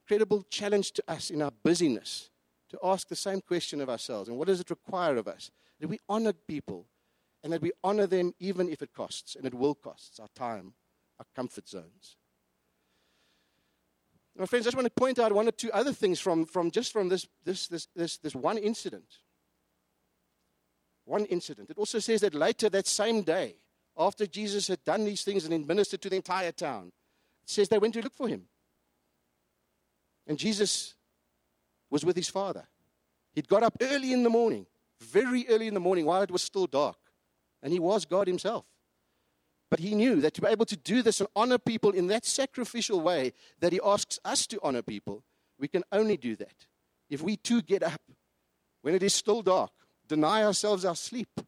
incredible 0.05 0.45
challenge 0.49 0.93
to 0.93 1.03
us 1.09 1.29
in 1.31 1.41
our 1.41 1.51
busyness 1.63 2.29
to 2.73 2.79
ask 2.83 3.07
the 3.07 3.15
same 3.15 3.39
question 3.39 3.81
of 3.81 3.89
ourselves. 3.89 4.27
And 4.27 4.37
what 4.37 4.47
does 4.47 4.59
it 4.59 4.69
require 4.69 5.15
of 5.17 5.27
us? 5.27 5.51
That 5.79 5.87
we 5.87 5.99
honor 6.09 6.33
people 6.33 6.87
and 7.43 7.53
that 7.53 7.61
we 7.61 7.71
honor 7.83 8.07
them 8.07 8.33
even 8.39 8.67
if 8.67 8.81
it 8.81 8.93
costs, 8.93 9.35
and 9.35 9.45
it 9.45 9.53
will 9.53 9.75
cost 9.75 10.19
our 10.19 10.29
time, 10.33 10.73
our 11.19 11.25
comfort 11.35 11.67
zones. 11.67 12.17
My 14.35 14.47
friends, 14.47 14.65
I 14.65 14.67
just 14.67 14.77
want 14.77 14.87
to 14.87 14.99
point 14.99 15.19
out 15.19 15.31
one 15.33 15.47
or 15.47 15.51
two 15.51 15.71
other 15.71 15.93
things 15.93 16.19
from, 16.19 16.45
from 16.45 16.71
just 16.71 16.91
from 16.91 17.09
this, 17.09 17.27
this, 17.43 17.67
this, 17.67 17.87
this, 17.95 18.17
this 18.17 18.35
one 18.35 18.57
incident. 18.57 19.19
One 21.05 21.25
incident. 21.25 21.69
It 21.69 21.77
also 21.77 21.99
says 21.99 22.21
that 22.21 22.33
later 22.33 22.69
that 22.69 22.87
same 22.87 23.21
day, 23.21 23.55
after 23.95 24.25
Jesus 24.25 24.67
had 24.67 24.83
done 24.83 25.05
these 25.05 25.23
things 25.23 25.45
and 25.45 25.67
ministered 25.67 26.01
to 26.01 26.09
the 26.09 26.15
entire 26.15 26.51
town, 26.51 26.91
it 27.43 27.49
says 27.49 27.69
they 27.69 27.77
went 27.77 27.93
to 27.93 28.01
look 28.01 28.15
for 28.15 28.27
him. 28.27 28.45
And 30.25 30.39
Jesus 30.39 30.95
was 31.93 32.03
with 32.03 32.15
his 32.15 32.27
father. 32.27 32.67
He'd 33.33 33.47
got 33.47 33.61
up 33.61 33.77
early 33.79 34.11
in 34.11 34.23
the 34.23 34.29
morning, 34.29 34.65
very 34.99 35.47
early 35.47 35.67
in 35.67 35.75
the 35.75 35.79
morning, 35.79 36.05
while 36.05 36.23
it 36.23 36.31
was 36.31 36.41
still 36.41 36.65
dark. 36.65 36.97
And 37.61 37.71
he 37.71 37.79
was 37.79 38.03
God 38.03 38.27
himself. 38.27 38.65
But 39.69 39.79
he 39.79 39.93
knew 39.93 40.19
that 40.21 40.33
to 40.33 40.41
be 40.41 40.47
able 40.47 40.65
to 40.65 40.75
do 40.75 41.03
this 41.03 41.19
and 41.19 41.29
honor 41.35 41.59
people 41.59 41.91
in 41.91 42.07
that 42.07 42.25
sacrificial 42.25 42.99
way 42.99 43.33
that 43.59 43.71
he 43.71 43.79
asks 43.83 44.19
us 44.25 44.47
to 44.47 44.59
honor 44.63 44.81
people, 44.81 45.23
we 45.59 45.67
can 45.67 45.83
only 45.91 46.17
do 46.17 46.35
that 46.35 46.67
if 47.11 47.21
we 47.21 47.37
too 47.37 47.61
get 47.61 47.83
up 47.83 48.01
when 48.81 48.95
it 48.95 49.03
is 49.03 49.13
still 49.13 49.43
dark, 49.43 49.71
deny 50.07 50.43
ourselves 50.43 50.83
our 50.85 50.95
sleep, 50.95 51.41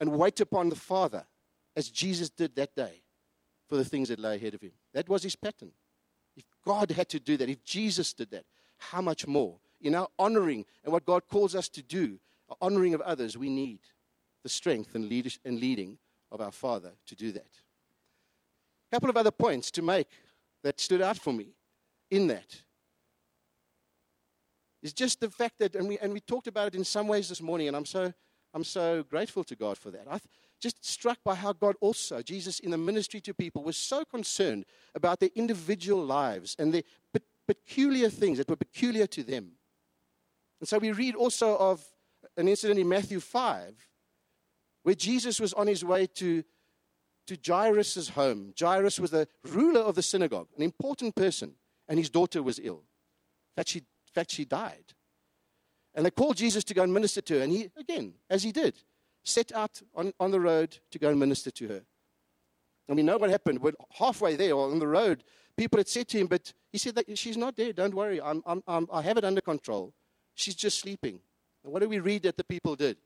and 0.00 0.10
wait 0.10 0.40
upon 0.40 0.68
the 0.68 0.76
Father 0.76 1.24
as 1.76 1.88
Jesus 1.88 2.30
did 2.30 2.56
that 2.56 2.74
day 2.74 3.02
for 3.68 3.76
the 3.76 3.84
things 3.84 4.08
that 4.08 4.18
lay 4.18 4.34
ahead 4.34 4.54
of 4.54 4.60
him. 4.60 4.72
That 4.92 5.08
was 5.08 5.22
his 5.22 5.36
pattern. 5.36 5.70
If 6.36 6.44
God 6.64 6.90
had 6.90 7.08
to 7.10 7.20
do 7.20 7.36
that, 7.36 7.48
if 7.48 7.62
Jesus 7.62 8.12
did 8.12 8.30
that, 8.32 8.44
how 8.90 9.00
much 9.00 9.26
more? 9.26 9.58
In 9.80 9.94
our 9.94 10.08
honoring 10.18 10.64
and 10.84 10.92
what 10.92 11.04
God 11.04 11.22
calls 11.28 11.54
us 11.54 11.68
to 11.70 11.82
do, 11.82 12.18
our 12.48 12.56
honoring 12.60 12.94
of 12.94 13.00
others, 13.00 13.36
we 13.36 13.48
need 13.48 13.80
the 14.42 14.48
strength 14.48 14.94
and, 14.94 15.10
and 15.44 15.60
leading 15.60 15.98
of 16.30 16.40
our 16.40 16.52
Father 16.52 16.92
to 17.06 17.14
do 17.14 17.32
that. 17.32 17.50
A 18.90 18.96
couple 18.96 19.10
of 19.10 19.16
other 19.16 19.30
points 19.30 19.70
to 19.72 19.82
make 19.82 20.08
that 20.62 20.80
stood 20.80 21.02
out 21.02 21.16
for 21.16 21.32
me 21.32 21.54
in 22.10 22.26
that 22.28 22.62
is 24.82 24.92
just 24.92 25.20
the 25.20 25.30
fact 25.30 25.58
that, 25.60 25.74
and 25.74 25.88
we, 25.88 25.98
and 25.98 26.12
we 26.12 26.20
talked 26.20 26.46
about 26.46 26.68
it 26.68 26.74
in 26.74 26.84
some 26.84 27.06
ways 27.06 27.28
this 27.28 27.40
morning, 27.40 27.68
and 27.68 27.76
I'm 27.76 27.86
so, 27.86 28.12
I'm 28.52 28.64
so 28.64 29.02
grateful 29.04 29.44
to 29.44 29.56
God 29.56 29.78
for 29.78 29.90
that. 29.90 30.06
I 30.10 30.18
just 30.60 30.84
struck 30.84 31.18
by 31.24 31.34
how 31.34 31.52
God 31.52 31.76
also, 31.80 32.22
Jesus 32.22 32.60
in 32.60 32.70
the 32.70 32.78
ministry 32.78 33.20
to 33.22 33.34
people, 33.34 33.62
was 33.62 33.76
so 33.76 34.04
concerned 34.04 34.64
about 34.94 35.20
their 35.20 35.30
individual 35.34 36.04
lives 36.04 36.56
and 36.58 36.72
the 36.72 36.84
peculiar 37.46 38.08
things 38.08 38.38
that 38.38 38.48
were 38.48 38.56
peculiar 38.56 39.06
to 39.08 39.22
them. 39.22 39.52
And 40.60 40.68
so 40.68 40.78
we 40.78 40.92
read 40.92 41.14
also 41.14 41.56
of 41.56 41.84
an 42.36 42.48
incident 42.48 42.78
in 42.78 42.88
Matthew 42.88 43.20
5 43.20 43.74
where 44.82 44.94
Jesus 44.94 45.40
was 45.40 45.52
on 45.52 45.66
his 45.66 45.84
way 45.84 46.06
to, 46.06 46.42
to 47.26 47.38
Jairus' 47.44 48.10
home. 48.10 48.52
Jairus 48.58 48.98
was 48.98 49.10
the 49.10 49.28
ruler 49.44 49.80
of 49.80 49.94
the 49.94 50.02
synagogue, 50.02 50.48
an 50.56 50.62
important 50.62 51.14
person, 51.14 51.54
and 51.88 51.98
his 51.98 52.10
daughter 52.10 52.42
was 52.42 52.60
ill. 52.62 52.82
In 53.52 53.56
fact, 53.56 53.68
she, 53.68 53.78
in 53.78 54.12
fact, 54.12 54.30
she 54.32 54.44
died. 54.44 54.94
And 55.94 56.06
they 56.06 56.10
called 56.10 56.36
Jesus 56.36 56.64
to 56.64 56.74
go 56.74 56.82
and 56.82 56.92
minister 56.92 57.20
to 57.20 57.34
her. 57.34 57.40
And 57.42 57.52
he, 57.52 57.70
again, 57.76 58.14
as 58.30 58.42
he 58.42 58.50
did, 58.50 58.74
set 59.24 59.52
out 59.52 59.80
on, 59.94 60.12
on 60.18 60.30
the 60.30 60.40
road 60.40 60.78
to 60.90 60.98
go 60.98 61.10
and 61.10 61.20
minister 61.20 61.50
to 61.50 61.68
her. 61.68 61.82
And 62.88 62.96
we 62.96 63.02
know 63.02 63.18
what 63.18 63.30
happened. 63.30 63.60
When 63.60 63.74
halfway 63.98 64.36
there, 64.36 64.52
or 64.54 64.70
on 64.70 64.78
the 64.78 64.88
road, 64.88 65.22
people 65.62 65.78
had 65.78 65.88
said 65.88 66.08
to 66.08 66.18
him, 66.18 66.26
But 66.26 66.52
he 66.72 66.78
said, 66.78 66.96
that 66.96 67.16
She's 67.16 67.36
not 67.36 67.54
dead. 67.54 67.76
Don't 67.76 67.94
worry. 67.94 68.20
I'm, 68.20 68.42
I'm, 68.44 68.62
I'm, 68.66 68.88
I 68.92 69.02
have 69.02 69.16
it 69.16 69.24
under 69.24 69.40
control. 69.40 69.94
She's 70.34 70.56
just 70.56 70.80
sleeping. 70.80 71.20
And 71.62 71.72
what 71.72 71.82
do 71.82 71.88
we 71.88 72.00
read 72.00 72.24
that 72.24 72.36
the 72.36 72.44
people 72.44 72.74
did? 72.74 72.96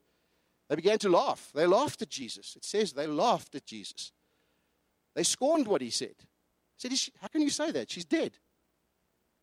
They 0.69 0.77
began 0.77 0.99
to 1.01 1.11
laugh. 1.11 1.51
They 1.55 1.67
laughed 1.67 2.03
at 2.03 2.09
Jesus. 2.09 2.57
It 2.57 2.65
says 2.65 2.93
they 2.93 3.07
laughed 3.07 3.55
at 3.55 3.67
Jesus. 3.67 4.13
They 5.15 5.23
scorned 5.23 5.67
what 5.67 5.83
he 5.83 5.91
said. 5.91 6.15
He 6.79 6.97
said, 6.97 7.13
How 7.21 7.29
can 7.29 7.43
you 7.43 7.51
say 7.51 7.71
that? 7.73 7.91
She's 7.91 8.05
dead. 8.05 8.33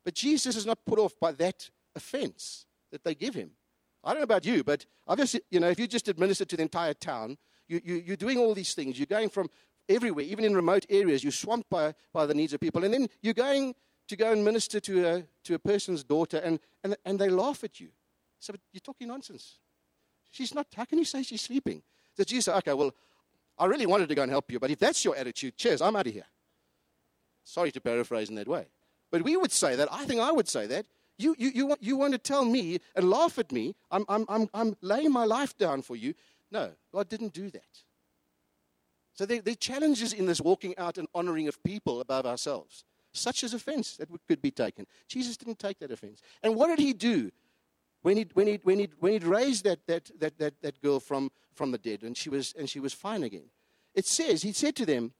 But 0.03 0.15
Jesus 0.15 0.55
is 0.55 0.65
not 0.65 0.79
put 0.85 0.99
off 0.99 1.13
by 1.19 1.31
that 1.33 1.69
offense 1.95 2.65
that 2.91 3.03
they 3.03 3.15
give 3.15 3.35
him. 3.35 3.51
I 4.03 4.09
don't 4.09 4.19
know 4.19 4.23
about 4.23 4.45
you, 4.45 4.63
but 4.63 4.85
obviously, 5.07 5.41
you 5.49 5.59
know, 5.59 5.69
if 5.69 5.79
you 5.79 5.87
just 5.87 6.09
administer 6.09 6.45
to 6.45 6.57
the 6.57 6.63
entire 6.63 6.93
town, 6.93 7.37
you, 7.67 7.79
you, 7.83 7.95
you're 8.05 8.17
doing 8.17 8.37
all 8.37 8.53
these 8.53 8.73
things. 8.73 8.99
You're 8.99 9.05
going 9.05 9.29
from 9.29 9.49
everywhere, 9.89 10.25
even 10.25 10.45
in 10.45 10.55
remote 10.55 10.85
areas. 10.89 11.23
You're 11.23 11.31
swamped 11.31 11.69
by, 11.69 11.93
by 12.13 12.25
the 12.25 12.33
needs 12.33 12.53
of 12.53 12.59
people. 12.59 12.83
And 12.83 12.93
then 12.93 13.07
you're 13.21 13.33
going 13.33 13.75
to 14.07 14.15
go 14.15 14.31
and 14.31 14.43
minister 14.43 14.79
to 14.81 15.07
a, 15.07 15.23
to 15.45 15.55
a 15.55 15.59
person's 15.59 16.03
daughter, 16.03 16.37
and, 16.37 16.59
and, 16.83 16.95
and 17.05 17.19
they 17.19 17.29
laugh 17.29 17.63
at 17.63 17.79
you. 17.79 17.89
So 18.39 18.53
you're 18.71 18.81
talking 18.81 19.07
nonsense. 19.07 19.59
She's 20.31 20.53
not, 20.53 20.67
how 20.75 20.85
can 20.85 20.97
you 20.97 21.05
say 21.05 21.23
she's 21.23 21.41
sleeping? 21.41 21.81
So 22.17 22.23
Jesus 22.23 22.45
said, 22.45 22.57
okay, 22.57 22.73
well, 22.73 22.91
I 23.57 23.65
really 23.65 23.85
wanted 23.85 24.09
to 24.09 24.15
go 24.15 24.23
and 24.23 24.31
help 24.31 24.51
you, 24.51 24.59
but 24.59 24.71
if 24.71 24.79
that's 24.79 25.05
your 25.05 25.15
attitude, 25.15 25.55
cheers, 25.57 25.81
I'm 25.81 25.95
out 25.95 26.07
of 26.07 26.13
here. 26.13 26.25
Sorry 27.43 27.71
to 27.71 27.81
paraphrase 27.81 28.29
in 28.29 28.35
that 28.35 28.47
way. 28.47 28.65
But 29.11 29.21
we 29.21 29.37
would 29.37 29.51
say 29.51 29.75
that, 29.75 29.87
I 29.91 30.05
think 30.05 30.21
I 30.21 30.31
would 30.31 30.47
say 30.47 30.65
that. 30.67 30.85
You, 31.17 31.35
you, 31.37 31.51
you, 31.53 31.65
want, 31.67 31.83
you 31.83 31.95
want 31.95 32.13
to 32.13 32.17
tell 32.17 32.43
me 32.43 32.79
and 32.95 33.09
laugh 33.09 33.37
at 33.37 33.51
me, 33.51 33.75
I'm, 33.91 34.03
I'm, 34.09 34.25
I'm, 34.27 34.49
I'm 34.53 34.75
laying 34.81 35.11
my 35.11 35.25
life 35.25 35.55
down 35.57 35.83
for 35.83 35.95
you. 35.95 36.15
No, 36.51 36.71
God 36.91 37.07
didn't 37.09 37.33
do 37.33 37.51
that. 37.51 37.83
So 39.13 39.25
there, 39.25 39.41
there 39.41 39.53
are 39.53 39.55
challenges 39.55 40.13
in 40.13 40.25
this 40.25 40.41
walking 40.41 40.77
out 40.77 40.97
and 40.97 41.07
honoring 41.13 41.47
of 41.47 41.61
people 41.63 42.01
above 42.01 42.25
ourselves, 42.25 42.83
such 43.13 43.43
as 43.43 43.53
offense 43.53 43.97
that 43.97 44.09
could 44.27 44.41
be 44.41 44.51
taken. 44.51 44.87
Jesus 45.07 45.37
didn't 45.37 45.59
take 45.59 45.79
that 45.79 45.91
offense. 45.91 46.21
And 46.41 46.55
what 46.55 46.67
did 46.67 46.79
he 46.79 46.93
do? 46.93 47.31
when 48.03 48.17
he 48.17 48.27
when 48.33 48.47
he 48.47 48.59
when 48.63 48.79
he 48.79 48.89
when 48.99 49.13
he'd 49.13 49.23
raised 49.23 49.63
that, 49.63 49.79
that, 49.87 50.11
that, 50.19 50.37
that, 50.37 50.61
that 50.61 50.81
girl 50.81 50.99
from, 50.99 51.31
from 51.53 51.71
the 51.71 51.77
dead 51.77 52.03
and 52.03 52.15
she 52.15 52.29
was 52.29 52.53
and 52.57 52.69
she 52.69 52.79
was 52.79 52.93
fine 52.93 53.23
again. 53.23 53.49
It 53.95 54.05
says, 54.05 54.41
he 54.41 54.51
said 54.51 54.75
to 54.77 54.85
them, 54.85 55.13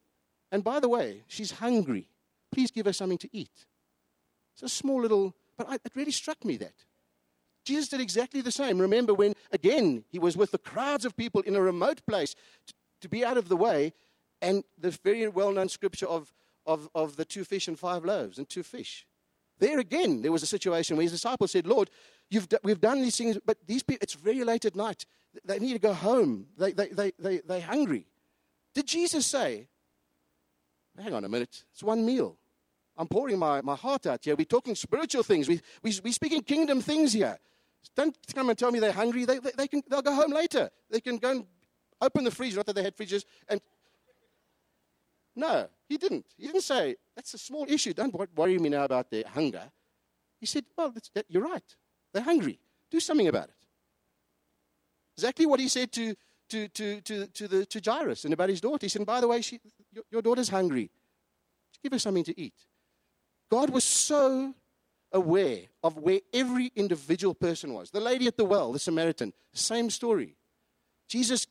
and 0.51 0.63
by 0.63 0.79
the 0.79 0.89
way, 0.89 1.23
she's 1.27 1.51
hungry. 1.51 2.09
Please 2.51 2.71
give 2.71 2.85
her 2.85 2.93
something 2.93 3.17
to 3.19 3.29
eat. 3.31 3.65
It's 4.53 4.63
a 4.63 4.69
small 4.69 5.01
little, 5.01 5.33
but 5.57 5.69
I, 5.69 5.75
it 5.75 5.95
really 5.95 6.11
struck 6.11 6.43
me 6.43 6.57
that. 6.57 6.73
Jesus 7.65 7.87
did 7.87 8.01
exactly 8.01 8.41
the 8.41 8.51
same. 8.51 8.79
Remember 8.79 9.13
when, 9.13 9.33
again, 9.51 10.03
he 10.09 10.19
was 10.19 10.35
with 10.35 10.51
the 10.51 10.57
crowds 10.57 11.05
of 11.05 11.15
people 11.15 11.41
in 11.41 11.55
a 11.55 11.61
remote 11.61 12.01
place 12.05 12.35
to, 13.03 13.09
be 13.09 13.23
out 13.23 13.37
of 13.37 13.47
the 13.47 13.55
way, 13.55 13.93
and 14.41 14.63
the 14.77 14.91
very 14.91 15.27
well 15.27 15.51
known 15.51 15.69
scripture 15.69 16.07
of, 16.07 16.33
of, 16.65 16.89
of 16.93 17.15
the 17.15 17.25
two 17.25 17.43
fish 17.43 17.67
and 17.67 17.77
five 17.77 18.03
loaves 18.03 18.37
and 18.37 18.49
two 18.49 18.63
fish. 18.63 19.05
There 19.59 19.79
again, 19.79 20.21
there 20.21 20.31
was 20.31 20.43
a 20.43 20.47
situation 20.47 20.97
where 20.97 21.03
his 21.03 21.11
disciples 21.11 21.51
said, 21.51 21.67
Lord, 21.67 21.89
d- 22.29 22.57
we've 22.63 22.81
done 22.81 23.01
these 23.01 23.15
things, 23.15 23.37
but 23.45 23.57
these 23.65 23.83
people, 23.83 23.99
it's 24.01 24.15
very 24.15 24.43
late 24.43 24.65
at 24.65 24.75
night. 24.75 25.05
They 25.45 25.59
need 25.59 25.73
to 25.73 25.79
go 25.79 25.93
home. 25.93 26.47
They, 26.57 26.73
they, 26.73 26.87
they, 26.87 27.11
they, 27.19 27.37
they're 27.39 27.61
hungry. 27.61 28.07
Did 28.73 28.87
Jesus 28.87 29.25
say, 29.25 29.67
hang 31.01 31.13
on 31.13 31.23
a 31.23 31.29
minute, 31.29 31.63
it's 31.71 31.83
one 31.83 32.05
meal. 32.05 32.37
I'm 32.97 33.07
pouring 33.07 33.39
my, 33.39 33.61
my 33.61 33.75
heart 33.75 34.05
out 34.05 34.23
here. 34.23 34.35
We're 34.35 34.45
talking 34.45 34.75
spiritual 34.75 35.23
things. 35.23 35.47
We, 35.47 35.61
we, 35.81 35.93
we're 36.03 36.13
speaking 36.13 36.41
kingdom 36.41 36.81
things 36.81 37.13
here. 37.13 37.39
Don't 37.95 38.15
come 38.33 38.49
and 38.49 38.57
tell 38.57 38.71
me 38.71 38.79
they're 38.79 38.91
hungry. 38.91 39.25
They, 39.25 39.39
they, 39.39 39.51
they, 39.57 39.67
can, 39.67 39.81
they'll 39.89 40.01
go 40.01 40.13
home 40.13 40.31
later. 40.31 40.69
They 40.89 41.01
can 41.01 41.17
go 41.17 41.31
and 41.31 41.45
open 42.03 42.23
the 42.23 42.31
freezer, 42.31 42.57
not 42.57 42.65
that 42.67 42.75
they 42.75 42.83
had 42.83 42.95
fridges, 42.95 43.25
and 43.47 43.59
no, 45.35 45.67
he 45.89 45.97
didn't. 45.97 46.25
He 46.37 46.45
didn't 46.45 46.61
say, 46.61 46.95
that's 47.15 47.33
a 47.33 47.37
small 47.37 47.65
issue. 47.67 47.93
Don't 47.93 48.13
worry 48.37 48.59
me 48.59 48.69
now 48.69 48.83
about 48.83 49.09
their 49.09 49.23
hunger. 49.27 49.63
He 50.39 50.45
said, 50.45 50.65
well, 50.77 50.93
that, 51.15 51.25
you're 51.27 51.43
right. 51.43 51.63
They're 52.13 52.23
hungry. 52.23 52.59
Do 52.91 52.99
something 52.99 53.27
about 53.27 53.45
it. 53.45 53.55
Exactly 55.17 55.45
what 55.45 55.59
he 55.59 55.67
said 55.67 55.91
to, 55.93 56.15
to, 56.49 56.67
to, 56.67 57.01
to, 57.01 57.27
to, 57.27 57.47
the, 57.47 57.65
to 57.65 57.81
Jairus 57.83 58.25
and 58.25 58.33
about 58.33 58.49
his 58.49 58.61
daughter. 58.61 58.85
He 58.85 58.89
said, 58.89 59.05
by 59.05 59.21
the 59.21 59.27
way, 59.27 59.41
she, 59.41 59.59
your, 59.91 60.03
your 60.11 60.21
daughter's 60.21 60.49
hungry. 60.49 60.91
Give 61.81 61.91
her 61.91 61.99
something 61.99 62.23
to 62.25 62.39
eat. 62.39 62.53
God 63.49 63.69
was 63.69 63.83
so 63.83 64.53
aware 65.11 65.61
of 65.83 65.97
where 65.97 66.19
every 66.33 66.71
individual 66.75 67.33
person 67.33 67.73
was. 67.73 67.91
The 67.91 67.99
lady 67.99 68.27
at 68.27 68.37
the 68.37 68.45
well, 68.45 68.71
the 68.71 68.79
Samaritan, 68.79 69.33
same 69.53 69.89
story. 69.89 70.35
Jesus 71.07 71.47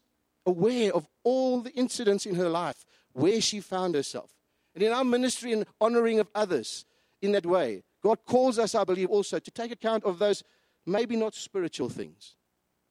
aware 0.46 0.92
of 0.92 1.06
all 1.24 1.60
the 1.60 1.72
incidents 1.72 2.26
in 2.26 2.34
her 2.34 2.48
life 2.48 2.84
where 3.12 3.40
she 3.40 3.60
found 3.60 3.94
herself. 3.94 4.30
And 4.74 4.82
in 4.82 4.92
our 4.92 5.04
ministry 5.04 5.52
and 5.52 5.66
honoring 5.80 6.18
of 6.18 6.28
others 6.34 6.84
in 7.20 7.32
that 7.32 7.46
way, 7.46 7.82
God 8.02 8.18
calls 8.26 8.58
us, 8.58 8.74
I 8.74 8.84
believe, 8.84 9.10
also 9.10 9.38
to 9.38 9.50
take 9.50 9.70
account 9.70 10.04
of 10.04 10.18
those 10.18 10.42
maybe 10.86 11.16
not 11.16 11.34
spiritual 11.34 11.88
things. 11.88 12.34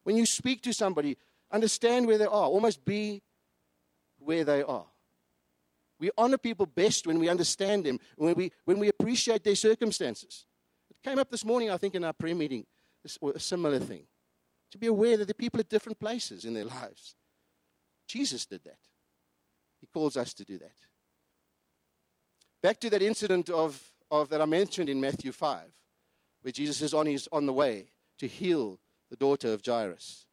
When 0.04 0.16
you 0.16 0.26
speak 0.26 0.62
to 0.64 0.74
somebody, 0.74 1.18
understand 1.52 2.08
where 2.08 2.18
they 2.18 2.26
are, 2.26 2.30
almost 2.30 2.86
be 2.86 3.22
where 4.20 4.44
they 4.44 4.64
are. 4.64 4.86
We 6.00 6.10
honor 6.18 6.38
people 6.38 6.66
best 6.66 7.06
when 7.06 7.20
we 7.20 7.30
understand 7.30 7.84
them, 7.84 8.00
when 8.16 8.34
we, 8.34 8.52
when 8.66 8.80
we 8.80 8.88
appreciate 8.88 9.44
their 9.44 9.56
circumstances. 9.56 10.46
It 10.90 11.08
came 11.08 11.20
up 11.20 11.30
this 11.30 11.46
morning, 11.46 11.70
I 11.70 11.78
think, 11.78 11.94
in 11.94 12.04
our 12.04 12.14
prayer 12.14 12.36
meeting, 12.36 12.66
a 13.36 13.40
similar 13.40 13.80
thing. 13.80 14.04
To 14.72 14.78
be 14.78 14.88
aware 14.88 15.18
that 15.18 15.28
the 15.28 15.36
people 15.36 15.60
at 15.60 15.70
different 15.70 16.00
places 16.00 16.46
in 16.46 16.54
their 16.54 16.66
lives. 16.66 17.16
Jesus 18.12 18.46
did 18.46 18.62
that. 18.66 18.80
He 19.80 19.88
calls 19.88 20.18
us 20.18 20.34
to 20.34 20.44
do 20.44 20.58
that. 20.58 20.76
Back 22.62 22.78
to 22.82 22.90
that 22.90 23.02
incident 23.02 23.50
of, 23.50 23.82
of 24.12 24.28
that 24.30 24.42
I 24.42 24.46
mentioned 24.46 24.90
in 24.90 25.00
Matthew 25.00 25.32
5, 25.32 25.62
where 26.42 26.52
Jesus 26.52 26.82
is 26.82 26.94
on, 26.94 27.06
his, 27.06 27.30
on 27.32 27.46
the 27.46 27.54
way 27.54 27.86
to 28.20 28.28
heal 28.28 28.80
the 29.10 29.16
daughter 29.16 29.54
of 29.54 29.66
Jairus. 29.66 30.26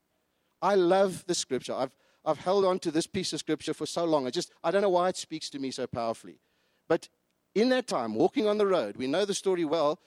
I 0.60 0.74
love 0.74 1.24
the 1.26 1.36
scripture. 1.36 1.72
I've, 1.72 1.92
I've 2.24 2.38
held 2.38 2.64
on 2.64 2.80
to 2.80 2.90
this 2.90 3.06
piece 3.06 3.32
of 3.32 3.38
scripture 3.38 3.72
for 3.72 3.86
so 3.86 4.04
long. 4.04 4.26
I 4.26 4.30
just 4.30 4.50
I 4.64 4.72
don't 4.72 4.82
know 4.82 4.88
why 4.88 5.08
it 5.08 5.16
speaks 5.16 5.48
to 5.50 5.60
me 5.60 5.70
so 5.70 5.86
powerfully. 5.86 6.40
But 6.88 7.08
in 7.54 7.68
that 7.68 7.86
time, 7.86 8.16
walking 8.16 8.48
on 8.48 8.58
the 8.58 8.66
road, 8.66 8.96
we 8.96 9.06
know 9.06 9.24
the 9.24 9.34
story 9.34 9.64
well. 9.64 10.00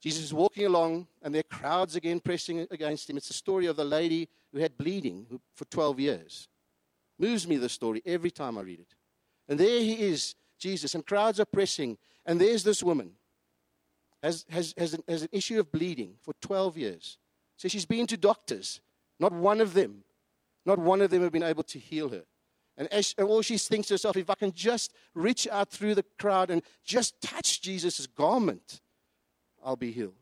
Jesus 0.00 0.24
is 0.24 0.34
walking 0.34 0.66
along, 0.66 1.06
and 1.22 1.32
there 1.32 1.40
are 1.40 1.56
crowds 1.56 1.94
again 1.94 2.18
pressing 2.18 2.66
against 2.72 3.08
him. 3.08 3.16
It's 3.16 3.28
the 3.28 3.34
story 3.34 3.66
of 3.66 3.76
the 3.76 3.84
lady 3.84 4.28
who 4.52 4.58
had 4.58 4.76
bleeding 4.76 5.40
for 5.54 5.64
12 5.66 6.00
years. 6.00 6.48
Moves 7.18 7.48
me, 7.48 7.56
the 7.56 7.68
story, 7.68 8.02
every 8.06 8.30
time 8.30 8.58
I 8.58 8.62
read 8.62 8.80
it. 8.80 8.94
And 9.48 9.58
there 9.58 9.80
he 9.80 9.94
is, 9.94 10.34
Jesus, 10.58 10.94
and 10.94 11.04
crowds 11.04 11.40
are 11.40 11.44
pressing. 11.44 11.98
And 12.26 12.40
there's 12.40 12.62
this 12.62 12.82
woman, 12.82 13.12
has, 14.22 14.44
has, 14.50 14.74
has, 14.76 14.94
an, 14.94 15.02
has 15.08 15.22
an 15.22 15.28
issue 15.32 15.58
of 15.58 15.72
bleeding 15.72 16.14
for 16.22 16.34
12 16.40 16.76
years. 16.76 17.18
So 17.56 17.68
she's 17.68 17.86
been 17.86 18.06
to 18.08 18.16
doctors. 18.16 18.80
Not 19.18 19.32
one 19.32 19.60
of 19.60 19.74
them, 19.74 20.04
not 20.64 20.78
one 20.78 21.00
of 21.00 21.10
them 21.10 21.22
have 21.22 21.32
been 21.32 21.42
able 21.42 21.64
to 21.64 21.78
heal 21.78 22.08
her. 22.10 22.24
And, 22.76 22.86
as, 22.92 23.14
and 23.18 23.26
all 23.26 23.42
she 23.42 23.58
thinks 23.58 23.88
to 23.88 23.94
herself, 23.94 24.16
if 24.16 24.30
I 24.30 24.34
can 24.34 24.52
just 24.52 24.92
reach 25.12 25.48
out 25.48 25.70
through 25.70 25.96
the 25.96 26.04
crowd 26.18 26.50
and 26.50 26.62
just 26.84 27.20
touch 27.20 27.60
Jesus' 27.60 28.06
garment, 28.06 28.80
I'll 29.64 29.74
be 29.74 29.90
healed. 29.90 30.14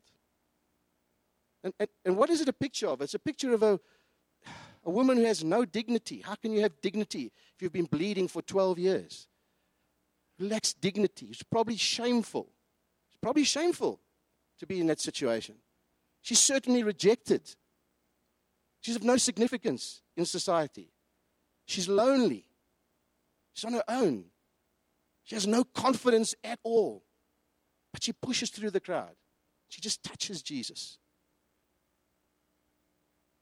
And, 1.63 1.75
and, 1.79 1.89
and 2.07 2.17
what 2.17 2.31
is 2.31 2.41
it 2.41 2.49
a 2.49 2.55
picture 2.55 2.87
of? 2.87 3.03
It's 3.03 3.13
a 3.13 3.19
picture 3.19 3.53
of 3.53 3.63
a, 3.63 3.79
a 4.87 4.91
woman 4.91 5.17
who 5.17 5.25
has 5.25 5.43
no 5.43 5.65
dignity. 5.65 6.23
How 6.25 6.37
can 6.37 6.53
you 6.53 6.63
have 6.63 6.81
dignity 6.81 7.33
if 7.55 7.61
you've 7.61 7.73
been 7.73 7.87
bleeding 7.87 8.29
for 8.29 8.41
12 8.41 8.79
years? 8.79 9.27
Lacks 10.39 10.73
dignity. 10.73 11.27
It's 11.31 11.43
probably 11.43 11.77
shameful. 11.77 12.49
It's 13.11 13.19
probably 13.21 13.45
shameful 13.45 14.01
to 14.61 14.67
be 14.67 14.81
in 14.81 14.87
that 14.87 15.01
situation. 15.01 15.57
She's 16.23 16.39
certainly 16.39 16.85
rejected. 16.85 17.43
She's 18.81 18.97
of 18.97 19.03
no 19.03 19.17
significance 19.17 20.03
in 20.17 20.25
society. 20.25 20.93
She's 21.67 21.89
lonely. 21.89 22.45
She's 23.55 23.65
on 23.65 23.73
her 23.73 23.85
own. 23.89 24.27
She 25.25 25.35
has 25.35 25.49
no 25.49 25.65
confidence 25.65 26.37
at 26.45 26.61
all. 26.63 27.03
But 27.93 28.05
she 28.05 28.13
pushes 28.13 28.51
through 28.51 28.71
the 28.71 28.81
crowd. 28.81 29.17
She 29.69 29.81
just 29.81 30.05
touches 30.05 30.43
Jesus. 30.43 30.99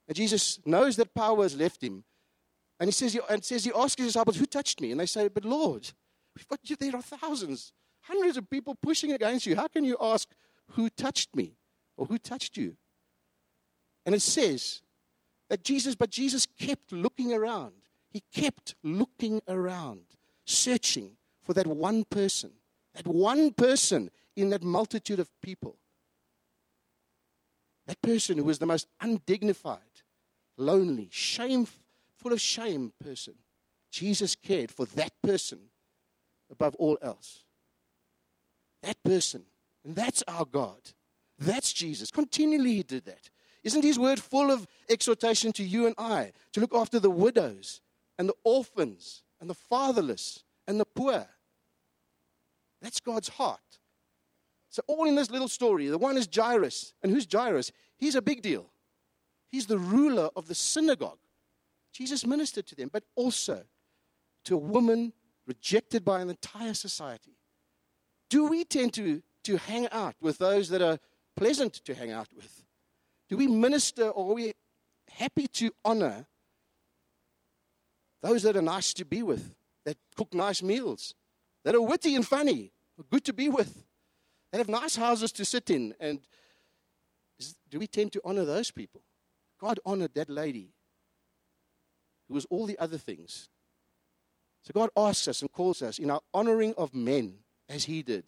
And 0.07 0.17
Jesus 0.17 0.59
knows 0.65 0.97
that 0.97 1.15
power 1.15 1.43
has 1.43 1.57
left 1.57 1.83
him. 1.83 2.05
And 2.79 2.89
he 2.89 2.93
says, 2.93 3.19
and 3.31 3.45
says 3.45 3.65
he 3.65 3.73
asks 3.75 4.01
his 4.01 4.09
disciples, 4.09 4.37
Who 4.37 4.47
touched 4.47 4.81
me? 4.81 4.91
And 4.91 5.01
they 5.01 5.07
say, 5.07 5.29
But 5.29 5.45
Lord, 5.45 5.91
there 6.79 6.97
are 6.97 7.03
thousands, 7.03 7.73
hundreds 8.03 8.37
of 8.37 8.51
people 8.51 8.75
pushing 8.75 9.13
against 9.13 9.47
you. 9.47 9.57
How 9.57 9.69
can 9.69 9.85
you 9.85 9.97
ask, 10.01 10.29
Who 10.73 10.89
touched 10.91 11.35
me? 11.35 11.57
Or 11.97 12.07
who 12.07 12.19
touched 12.19 12.57
you? 12.57 12.77
And 14.05 14.15
it 14.15 14.23
says 14.23 14.83
that 15.49 15.63
Jesus, 15.63 15.95
but 15.95 16.11
Jesus 16.11 16.47
kept 16.59 16.93
looking 16.93 17.33
around. 17.33 17.73
He 18.11 18.23
kept 18.33 18.75
looking 18.83 19.41
around, 19.49 20.03
searching 20.45 21.13
for 21.43 21.53
that 21.55 21.67
one 21.67 22.05
person, 22.05 22.51
that 22.95 23.07
one 23.07 23.53
person 23.53 24.11
in 24.37 24.51
that 24.51 24.63
multitude 24.63 25.21
of 25.21 25.29
people. 25.41 25.77
That 27.87 28.01
person 28.03 28.39
who 28.39 28.45
was 28.45 28.59
the 28.59 28.67
most 28.67 28.87
undignified, 29.01 29.79
lonely, 30.57 31.09
shame, 31.11 31.67
full 32.19 32.33
of 32.33 32.41
shame 32.41 32.93
person. 33.03 33.35
Jesus 33.91 34.35
cared 34.35 34.71
for 34.71 34.87
that 34.87 35.13
person 35.23 35.59
above 36.51 36.75
all 36.77 36.99
else. 37.03 37.45
That 38.83 39.03
person. 39.05 39.45
And 39.85 39.95
that's 39.95 40.23
our 40.27 40.45
God. 40.45 40.81
That's 41.39 41.73
Jesus. 41.73 42.11
Continually, 42.11 42.77
He 42.77 42.83
did 42.83 43.05
that. 43.05 43.31
Isn't 43.63 43.83
His 43.83 43.99
word 43.99 44.21
full 44.21 44.51
of 44.51 44.67
exhortation 44.89 45.53
to 45.53 45.65
you 45.65 45.87
and 45.87 45.95
I 45.99 46.33
to 46.53 46.61
look 46.61 46.75
after 46.75 46.99
the 46.99 47.11
widows 47.11 47.81
and 48.19 48.29
the 48.29 48.35
orphans 48.45 49.23
and 49.41 49.49
the 49.49 49.55
fatherless 49.55 50.43
and 50.67 50.81
the 50.81 50.85
poor? 50.87 51.27
That's 52.81 53.01
God's 53.01 53.29
heart. 53.29 53.61
So, 54.75 54.83
all 54.89 55.07
in 55.07 55.15
this 55.15 55.31
little 55.31 55.47
story, 55.47 55.87
the 55.87 55.99
one 55.99 56.17
is 56.17 56.29
Jairus. 56.35 56.95
And 57.01 57.13
who's 57.13 57.29
Jairus? 57.33 57.71
He's 57.97 58.17
a 58.17 58.21
big 58.21 58.43
deal. 58.43 58.67
He's 59.53 59.67
the 59.67 59.79
ruler 59.79 60.31
of 60.35 60.49
the 60.49 60.55
synagogue. 60.57 61.21
Jesus 61.93 62.27
ministered 62.27 62.67
to 62.67 62.75
them, 62.75 62.91
but 62.93 63.05
also 63.15 63.63
to 64.47 64.57
a 64.57 64.59
woman 64.59 65.13
rejected 65.47 66.05
by 66.05 66.21
an 66.21 66.29
entire 66.29 66.75
society. 66.75 67.37
Do 68.29 68.47
we 68.47 68.65
tend 68.65 68.95
to, 68.95 69.23
to 69.45 69.59
hang 69.59 69.87
out 69.91 70.17
with 70.21 70.39
those 70.39 70.71
that 70.71 70.83
are 70.83 70.99
pleasant 71.37 71.75
to 71.75 71.95
hang 71.95 72.11
out 72.11 72.31
with? 72.35 72.65
Do 73.29 73.37
we 73.37 73.47
minister 73.47 74.09
or 74.09 74.33
are 74.33 74.35
we 74.35 74.55
happy 75.09 75.47
to 75.47 75.71
honor 75.85 76.27
those 78.23 78.43
that 78.43 78.57
are 78.57 78.63
nice 78.63 78.93
to 78.95 79.05
be 79.05 79.23
with, 79.23 79.55
that 79.85 79.99
cook 80.17 80.35
nice 80.35 80.65
meals, 80.65 81.15
that 81.65 81.77
are 81.77 81.81
witty 81.81 82.17
and 82.17 82.27
funny, 82.27 82.73
good 83.09 83.25
to 83.27 83.33
be 83.33 83.49
with? 83.49 83.85
They 84.55 84.59
have 84.59 84.69
nice 84.69 84.95
houses 84.95 85.33
to 85.33 85.45
sit 85.45 85.69
in. 85.69 85.97
And 85.99 86.21
do 87.69 87.81
we 87.81 87.89
tend 87.89 88.13
to 88.13 88.21
honor 88.25 88.45
those 88.45 88.71
people? 88.71 89.03
God 89.61 89.81
honored 89.85 90.15
that 90.15 90.31
lady 90.31 90.71
who 92.29 92.35
was 92.35 92.47
all 92.51 92.65
the 92.65 92.79
other 92.79 92.97
things. 92.97 93.49
So 94.63 94.71
God 94.73 94.91
asks 94.97 95.27
us 95.27 95.43
and 95.43 95.51
calls 95.51 95.83
us 95.83 95.99
in 95.99 96.09
our 96.09 96.21
honoring 96.33 96.73
of 96.79 96.95
men, 96.95 97.39
as 97.69 97.87
He 97.87 98.05
did, 98.05 98.27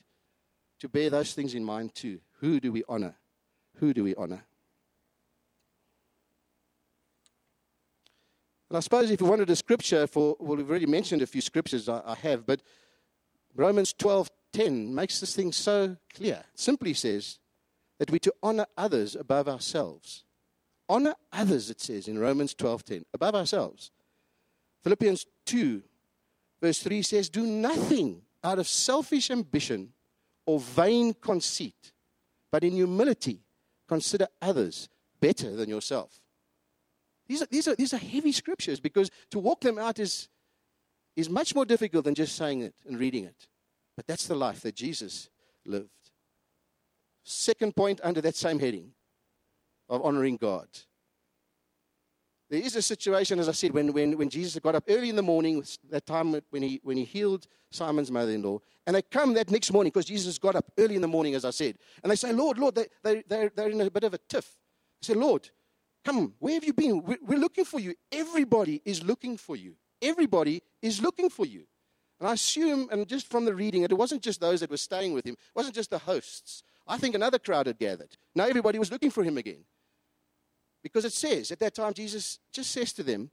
to 0.80 0.88
bear 0.88 1.10
those 1.10 1.32
things 1.32 1.54
in 1.54 1.64
mind 1.64 1.94
too. 1.94 2.18
Who 2.40 2.58
do 2.58 2.72
we 2.72 2.82
honor? 2.88 3.14
Who 3.76 3.94
do 3.94 4.02
we 4.02 4.16
honor? 4.16 4.42
And 8.68 8.76
I 8.76 8.80
suppose 8.80 9.12
if 9.12 9.20
you 9.20 9.28
wanted 9.28 9.48
a 9.50 9.54
scripture 9.54 10.08
for, 10.08 10.34
well, 10.40 10.56
we've 10.56 10.68
already 10.68 10.86
mentioned 10.86 11.22
a 11.22 11.26
few 11.28 11.40
scriptures 11.40 11.88
I, 11.88 12.02
I 12.04 12.16
have, 12.16 12.44
but 12.44 12.62
Romans 13.54 13.92
12 13.92 14.28
10 14.56 14.94
makes 14.94 15.20
this 15.20 15.36
thing 15.36 15.52
so 15.52 15.98
clear. 16.14 16.42
It 16.54 16.58
simply 16.58 16.94
says 16.94 17.38
that 17.98 18.10
we're 18.10 18.18
to 18.20 18.32
honor 18.42 18.64
others 18.74 19.14
above 19.14 19.48
ourselves. 19.48 20.24
Honor 20.88 21.14
others, 21.30 21.68
it 21.68 21.78
says 21.78 22.08
in 22.08 22.18
Romans 22.18 22.54
12:10, 22.54 23.04
above 23.12 23.34
ourselves. 23.34 23.90
Philippians 24.82 25.26
2, 25.44 25.82
verse 26.62 26.78
3 26.78 27.02
says, 27.02 27.28
Do 27.28 27.46
nothing 27.46 28.22
out 28.42 28.58
of 28.58 28.66
selfish 28.66 29.30
ambition 29.30 29.92
or 30.46 30.58
vain 30.58 31.12
conceit, 31.12 31.92
but 32.50 32.64
in 32.64 32.72
humility 32.72 33.40
consider 33.86 34.26
others 34.40 34.88
better 35.20 35.54
than 35.54 35.68
yourself. 35.68 36.18
These 37.26 37.42
are, 37.42 37.46
these 37.50 37.68
are, 37.68 37.74
these 37.74 37.92
are 37.92 37.98
heavy 37.98 38.32
scriptures 38.32 38.80
because 38.80 39.10
to 39.32 39.38
walk 39.38 39.60
them 39.60 39.78
out 39.78 39.98
is, 39.98 40.28
is 41.14 41.28
much 41.28 41.54
more 41.54 41.66
difficult 41.66 42.06
than 42.06 42.14
just 42.14 42.36
saying 42.36 42.62
it 42.62 42.74
and 42.86 42.98
reading 42.98 43.24
it. 43.24 43.48
But 43.96 44.06
that's 44.06 44.26
the 44.26 44.34
life 44.34 44.60
that 44.60 44.74
Jesus 44.74 45.28
lived. 45.64 45.88
Second 47.24 47.74
point 47.74 48.00
under 48.04 48.20
that 48.20 48.36
same 48.36 48.58
heading 48.58 48.92
of 49.88 50.04
honoring 50.04 50.36
God. 50.36 50.68
There 52.48 52.60
is 52.60 52.76
a 52.76 52.82
situation, 52.82 53.40
as 53.40 53.48
I 53.48 53.52
said, 53.52 53.72
when, 53.72 53.92
when, 53.92 54.16
when 54.16 54.28
Jesus 54.28 54.60
got 54.60 54.76
up 54.76 54.84
early 54.88 55.10
in 55.10 55.16
the 55.16 55.22
morning, 55.22 55.64
that 55.90 56.06
time 56.06 56.40
when 56.50 56.62
he, 56.62 56.80
when 56.84 56.96
he 56.96 57.04
healed 57.04 57.48
Simon's 57.72 58.10
mother 58.10 58.30
in 58.30 58.42
law, 58.42 58.60
and 58.86 58.94
they 58.94 59.02
come 59.02 59.34
that 59.34 59.50
next 59.50 59.72
morning 59.72 59.90
because 59.90 60.04
Jesus 60.04 60.38
got 60.38 60.54
up 60.54 60.70
early 60.78 60.94
in 60.94 61.02
the 61.02 61.08
morning, 61.08 61.34
as 61.34 61.44
I 61.44 61.50
said, 61.50 61.76
and 62.02 62.12
they 62.12 62.16
say, 62.16 62.32
Lord, 62.32 62.58
Lord, 62.58 62.76
they, 62.76 62.86
they, 63.02 63.24
they're, 63.26 63.50
they're 63.54 63.70
in 63.70 63.80
a 63.80 63.90
bit 63.90 64.04
of 64.04 64.14
a 64.14 64.18
tiff. 64.18 64.56
They 65.02 65.12
say, 65.12 65.18
Lord, 65.18 65.50
come, 66.04 66.34
where 66.38 66.54
have 66.54 66.64
you 66.64 66.72
been? 66.72 67.02
We're, 67.02 67.18
we're 67.20 67.38
looking 67.38 67.64
for 67.64 67.80
you. 67.80 67.94
Everybody 68.12 68.80
is 68.84 69.02
looking 69.02 69.36
for 69.36 69.56
you. 69.56 69.74
Everybody 70.00 70.62
is 70.80 71.00
looking 71.00 71.28
for 71.28 71.46
you. 71.46 71.64
And 72.18 72.28
I 72.28 72.32
assume, 72.32 72.88
and 72.90 73.06
just 73.06 73.30
from 73.30 73.44
the 73.44 73.54
reading, 73.54 73.82
it 73.82 73.92
wasn't 73.92 74.22
just 74.22 74.40
those 74.40 74.60
that 74.60 74.70
were 74.70 74.76
staying 74.76 75.12
with 75.12 75.26
him, 75.26 75.34
it 75.34 75.56
wasn't 75.56 75.74
just 75.74 75.90
the 75.90 75.98
hosts. 75.98 76.62
I 76.86 76.98
think 76.98 77.14
another 77.14 77.38
crowd 77.38 77.66
had 77.66 77.78
gathered. 77.78 78.16
Now 78.34 78.46
everybody 78.46 78.78
was 78.78 78.90
looking 78.90 79.10
for 79.10 79.24
him 79.24 79.36
again. 79.36 79.64
Because 80.82 81.04
it 81.04 81.12
says, 81.12 81.50
at 81.50 81.58
that 81.58 81.74
time, 81.74 81.94
Jesus 81.94 82.38
just 82.52 82.70
says 82.70 82.92
to 82.94 83.02
them, 83.02 83.30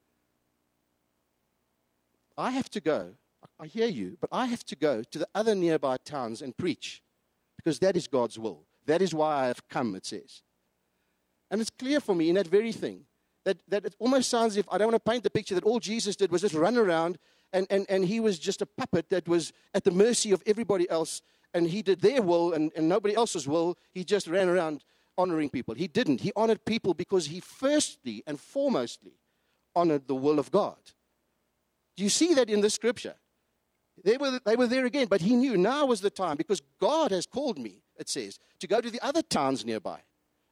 I 2.37 2.49
have 2.49 2.69
to 2.71 2.81
go. 2.81 3.13
I 3.59 3.67
hear 3.67 3.87
you, 3.87 4.17
but 4.19 4.29
I 4.31 4.47
have 4.47 4.65
to 4.65 4.75
go 4.75 5.03
to 5.03 5.19
the 5.19 5.27
other 5.35 5.53
nearby 5.53 5.97
towns 6.03 6.41
and 6.41 6.57
preach. 6.57 7.03
Because 7.57 7.79
that 7.79 7.95
is 7.95 8.07
God's 8.07 8.39
will. 8.39 8.63
That 8.87 9.01
is 9.01 9.13
why 9.13 9.43
I 9.43 9.47
have 9.47 9.67
come, 9.69 9.95
it 9.95 10.05
says. 10.05 10.41
And 11.51 11.61
it's 11.61 11.69
clear 11.69 11.99
for 11.99 12.15
me 12.15 12.29
in 12.29 12.35
that 12.35 12.47
very 12.47 12.71
thing 12.71 13.05
that, 13.45 13.57
that 13.67 13.85
it 13.85 13.95
almost 13.99 14.29
sounds 14.29 14.57
if 14.57 14.65
I 14.71 14.77
don't 14.77 14.91
want 14.91 15.03
to 15.03 15.11
paint 15.11 15.23
the 15.23 15.29
picture 15.29 15.55
that 15.55 15.63
all 15.63 15.79
Jesus 15.79 16.15
did 16.15 16.31
was 16.31 16.41
just 16.41 16.55
run 16.55 16.77
around 16.77 17.17
and, 17.53 17.67
and, 17.69 17.85
and 17.87 18.05
he 18.05 18.19
was 18.19 18.39
just 18.39 18.61
a 18.61 18.65
puppet 18.65 19.09
that 19.09 19.27
was 19.27 19.53
at 19.73 19.83
the 19.83 19.91
mercy 19.91 20.31
of 20.31 20.43
everybody 20.45 20.89
else, 20.89 21.21
and 21.53 21.67
he 21.67 21.81
did 21.81 22.01
their 22.01 22.21
will 22.21 22.53
and, 22.53 22.71
and 22.75 22.89
nobody 22.89 23.15
else's 23.15 23.47
will. 23.47 23.77
He 23.91 24.03
just 24.03 24.27
ran 24.27 24.49
around 24.49 24.83
honoring 25.17 25.49
people. 25.49 25.75
He 25.75 25.87
didn't. 25.87 26.21
He 26.21 26.31
honored 26.35 26.65
people 26.65 26.93
because 26.93 27.27
he 27.27 27.39
firstly 27.39 28.23
and 28.25 28.37
foremostly 28.37 29.13
honored 29.75 30.07
the 30.07 30.15
will 30.15 30.39
of 30.39 30.51
God. 30.51 30.77
Do 31.95 32.03
you 32.03 32.09
see 32.09 32.33
that 32.33 32.49
in 32.49 32.61
the 32.61 32.69
scripture? 32.69 33.15
They 34.03 34.17
were, 34.17 34.39
they 34.43 34.55
were 34.55 34.67
there 34.67 34.85
again, 34.85 35.07
but 35.07 35.21
he 35.21 35.35
knew 35.35 35.55
now 35.55 35.85
was 35.85 36.01
the 36.01 36.09
time 36.09 36.35
because 36.35 36.61
God 36.79 37.11
has 37.11 37.27
called 37.27 37.59
me, 37.59 37.83
it 37.95 38.09
says, 38.09 38.39
to 38.59 38.67
go 38.67 38.81
to 38.81 38.89
the 38.89 39.03
other 39.05 39.21
towns 39.21 39.63
nearby. 39.63 39.99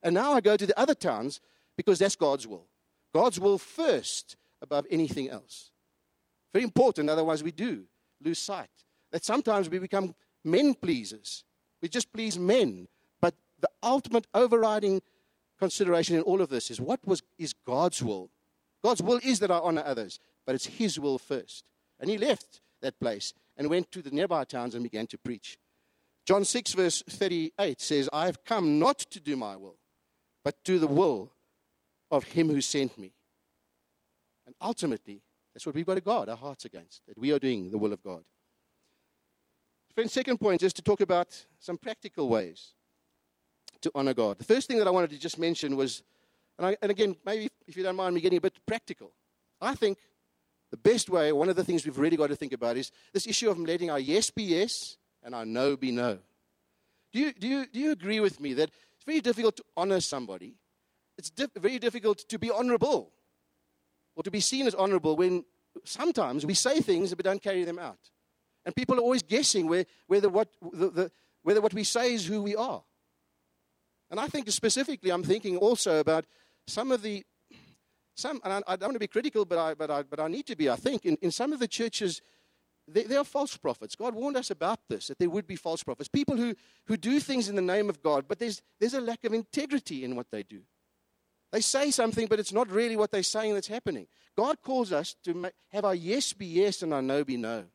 And 0.03 0.13
now 0.13 0.33
I 0.33 0.41
go 0.41 0.55
to 0.55 0.65
the 0.67 0.79
other 0.79 0.93
towns 0.93 1.41
because 1.75 1.97
that's 1.97 2.15
God's 2.15 2.45
will. 2.45 2.67
God's 3.13 3.39
will 3.39 3.57
first 3.57 4.35
above 4.61 4.85
anything 4.91 5.29
else. 5.29 5.70
Very 6.53 6.63
important, 6.63 7.09
otherwise, 7.09 7.43
we 7.43 7.51
do 7.51 7.83
lose 8.23 8.39
sight. 8.39 8.69
That 9.11 9.25
sometimes 9.25 9.69
we 9.69 9.79
become 9.79 10.15
men 10.43 10.73
pleasers. 10.73 11.43
We 11.81 11.89
just 11.89 12.11
please 12.13 12.37
men. 12.37 12.87
But 13.19 13.35
the 13.59 13.69
ultimate 13.83 14.27
overriding 14.33 15.01
consideration 15.59 16.15
in 16.15 16.23
all 16.23 16.41
of 16.41 16.49
this 16.49 16.71
is 16.71 16.81
what 16.81 17.05
was, 17.05 17.21
is 17.37 17.53
God's 17.53 18.01
will. 18.01 18.29
God's 18.83 19.01
will 19.01 19.19
is 19.23 19.39
that 19.39 19.51
I 19.51 19.59
honor 19.59 19.83
others, 19.85 20.19
but 20.45 20.55
it's 20.55 20.65
His 20.65 20.99
will 20.99 21.19
first. 21.19 21.65
And 21.99 22.09
he 22.09 22.17
left 22.17 22.61
that 22.81 22.99
place 22.99 23.33
and 23.55 23.69
went 23.69 23.91
to 23.91 24.01
the 24.01 24.09
nearby 24.09 24.43
towns 24.43 24.73
and 24.73 24.83
began 24.83 25.07
to 25.07 25.17
preach. 25.17 25.57
John 26.25 26.43
6, 26.43 26.73
verse 26.73 27.03
38 27.07 27.79
says, 27.79 28.09
I 28.11 28.25
have 28.25 28.43
come 28.43 28.79
not 28.79 28.99
to 28.99 29.19
do 29.19 29.35
my 29.35 29.55
will, 29.55 29.77
but 30.43 30.63
do 30.63 30.79
the 30.79 30.87
will 30.87 31.31
of 32.09 32.23
him 32.23 32.49
who 32.49 32.61
sent 32.61 32.97
me. 32.97 33.13
And 34.45 34.55
ultimately, 34.61 35.21
that's 35.53 35.65
what 35.65 35.75
we've 35.75 35.85
got 35.85 35.95
to 35.95 36.01
guard 36.01 36.29
our 36.29 36.37
hearts 36.37 36.65
against, 36.65 37.01
that 37.07 37.17
we 37.17 37.31
are 37.31 37.39
doing 37.39 37.71
the 37.71 37.77
will 37.77 37.93
of 37.93 38.01
God. 38.03 38.23
Friends, 39.93 40.13
second 40.13 40.39
point 40.39 40.63
is 40.63 40.73
to 40.73 40.81
talk 40.81 41.01
about 41.01 41.45
some 41.59 41.77
practical 41.77 42.29
ways 42.29 42.73
to 43.81 43.91
honor 43.93 44.13
God. 44.13 44.37
The 44.37 44.45
first 44.45 44.67
thing 44.67 44.77
that 44.77 44.87
I 44.87 44.91
wanted 44.91 45.09
to 45.09 45.19
just 45.19 45.37
mention 45.37 45.75
was, 45.75 46.03
and, 46.57 46.67
I, 46.67 46.77
and 46.81 46.91
again, 46.91 47.15
maybe 47.25 47.49
if 47.67 47.75
you 47.75 47.83
don't 47.83 47.95
mind 47.95 48.15
me 48.15 48.21
getting 48.21 48.37
a 48.37 48.41
bit 48.41 48.57
practical, 48.65 49.11
I 49.59 49.75
think 49.75 49.97
the 50.69 50.77
best 50.77 51.09
way, 51.09 51.31
one 51.33 51.49
of 51.49 51.57
the 51.57 51.63
things 51.63 51.85
we've 51.85 51.97
really 51.97 52.15
got 52.15 52.27
to 52.27 52.35
think 52.35 52.53
about 52.53 52.77
is 52.77 52.91
this 53.11 53.27
issue 53.27 53.49
of 53.49 53.59
letting 53.59 53.89
our 53.89 53.99
yes 53.99 54.29
be 54.29 54.43
yes 54.43 54.97
and 55.23 55.35
our 55.35 55.45
no 55.45 55.75
be 55.75 55.91
no. 55.91 56.19
Do 57.11 57.19
you, 57.19 57.33
do 57.33 57.47
you, 57.47 57.65
do 57.65 57.79
you 57.79 57.91
agree 57.91 58.21
with 58.21 58.39
me 58.39 58.53
that 58.53 58.69
it's 58.95 59.05
very 59.05 59.19
difficult 59.19 59.57
to 59.57 59.63
honor 59.75 59.99
somebody? 59.99 60.55
It's 61.17 61.31
very 61.57 61.77
difficult 61.77 62.19
to 62.29 62.39
be 62.39 62.49
honorable 62.49 63.11
or 64.15 64.23
to 64.23 64.31
be 64.31 64.39
seen 64.39 64.67
as 64.67 64.75
honorable 64.75 65.15
when 65.15 65.45
sometimes 65.83 66.45
we 66.45 66.53
say 66.53 66.81
things 66.81 67.13
but 67.13 67.25
don't 67.25 67.41
carry 67.41 67.63
them 67.63 67.79
out. 67.79 68.09
And 68.65 68.75
people 68.75 68.97
are 68.97 69.01
always 69.01 69.23
guessing 69.23 69.67
where, 69.67 69.85
whether, 70.07 70.29
what, 70.29 70.49
the, 70.61 70.89
the, 70.89 71.11
whether 71.43 71.61
what 71.61 71.73
we 71.73 71.83
say 71.83 72.13
is 72.13 72.25
who 72.25 72.41
we 72.41 72.55
are. 72.55 72.83
And 74.11 74.19
I 74.19 74.27
think 74.27 74.49
specifically, 74.51 75.09
I'm 75.09 75.23
thinking 75.23 75.57
also 75.57 75.99
about 75.99 76.25
some 76.67 76.91
of 76.91 77.01
the 77.01 77.23
some, 78.15 78.41
and 78.43 78.53
I, 78.53 78.61
I, 78.67 78.75
don't 78.75 78.89
want 78.89 78.95
to 78.95 78.99
be 78.99 79.07
critical, 79.07 79.45
but 79.45 79.57
I, 79.57 79.73
but 79.73 79.89
I, 79.89 80.03
but 80.03 80.19
I 80.19 80.27
need 80.27 80.45
to 80.47 80.55
be, 80.55 80.69
I 80.69 80.75
think, 80.75 81.05
in, 81.05 81.15
in 81.21 81.31
some 81.31 81.53
of 81.53 81.59
the 81.59 81.67
churches, 81.67 82.21
there, 82.87 83.05
there, 83.05 83.19
are 83.19 83.25
false 83.25 83.55
prophets. 83.55 83.95
God 83.95 84.13
warned 84.13 84.35
us 84.37 84.51
about 84.51 84.79
this, 84.89 85.07
that 85.07 85.17
there 85.17 85.29
would 85.29 85.47
be 85.47 85.55
false 85.55 85.81
prophets. 85.81 86.09
People 86.09 86.35
who, 86.35 86.53
who 86.87 86.97
do 86.97 87.19
things 87.19 87.47
in 87.47 87.55
the 87.55 87.61
name 87.61 87.89
of 87.89 88.03
God, 88.03 88.25
but 88.27 88.37
there's, 88.37 88.61
there's 88.79 88.93
a 88.93 89.01
lack 89.01 89.23
of 89.23 89.33
integrity 89.33 90.03
in 90.03 90.15
what 90.15 90.29
they 90.29 90.43
do. 90.43 90.61
They 91.51 91.61
say 91.61 91.91
something, 91.91 92.27
but 92.27 92.39
it's 92.39 92.53
not 92.53 92.71
really 92.71 92.95
what 92.95 93.11
they're 93.11 93.23
saying 93.23 93.53
that's 93.53 93.67
happening. 93.67 94.07
God 94.37 94.61
calls 94.61 94.91
us 94.91 95.15
to 95.25 95.51
have 95.71 95.85
our 95.85 95.95
yes 95.95 96.33
be 96.33 96.45
yes 96.45 96.81
and 96.81 96.93
our 96.93 97.01
no 97.01 97.23
be 97.23 97.37
no. 97.37 97.65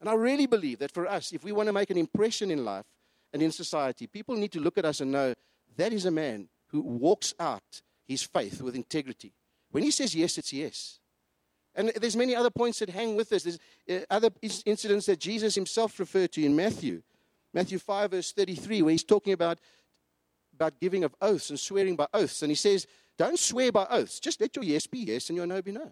And 0.00 0.08
I 0.08 0.14
really 0.14 0.46
believe 0.46 0.80
that 0.80 0.90
for 0.90 1.06
us, 1.06 1.32
if 1.32 1.44
we 1.44 1.52
want 1.52 1.68
to 1.68 1.72
make 1.72 1.90
an 1.90 1.96
impression 1.96 2.50
in 2.50 2.64
life 2.64 2.86
and 3.32 3.40
in 3.40 3.52
society, 3.52 4.08
people 4.08 4.36
need 4.36 4.50
to 4.52 4.60
look 4.60 4.76
at 4.76 4.84
us 4.84 5.00
and 5.00 5.12
know 5.12 5.34
that 5.76 5.92
is 5.92 6.06
a 6.06 6.10
man 6.10 6.48
who 6.68 6.80
walks 6.80 7.34
out 7.38 7.82
his 8.04 8.22
faith 8.22 8.60
with 8.60 8.74
integrity. 8.74 9.32
When 9.70 9.84
he 9.84 9.92
says 9.92 10.14
yes, 10.14 10.38
it's 10.38 10.52
yes. 10.52 10.98
And 11.74 11.92
there's 12.00 12.16
many 12.16 12.34
other 12.34 12.50
points 12.50 12.80
that 12.80 12.90
hang 12.90 13.14
with 13.16 13.30
this. 13.30 13.44
There's 13.44 13.58
uh, 13.88 14.04
other 14.10 14.30
incidents 14.66 15.06
that 15.06 15.20
Jesus 15.20 15.54
himself 15.54 15.98
referred 15.98 16.32
to 16.32 16.44
in 16.44 16.54
Matthew. 16.54 17.02
Matthew 17.54 17.78
5, 17.78 18.10
verse 18.10 18.32
33, 18.32 18.82
where 18.82 18.92
he's 18.92 19.04
talking 19.04 19.32
about, 19.32 19.58
about 20.54 20.78
giving 20.80 21.04
of 21.04 21.14
oaths 21.20 21.50
and 21.50 21.58
swearing 21.58 21.96
by 21.96 22.06
oaths. 22.12 22.42
And 22.42 22.50
he 22.50 22.56
says, 22.56 22.86
Don't 23.18 23.38
swear 23.38 23.72
by 23.72 23.86
oaths. 23.90 24.20
Just 24.20 24.40
let 24.40 24.54
your 24.56 24.64
yes 24.64 24.86
be 24.86 25.00
yes 25.00 25.28
and 25.28 25.36
your 25.36 25.46
no 25.46 25.60
be 25.62 25.72
no. 25.72 25.82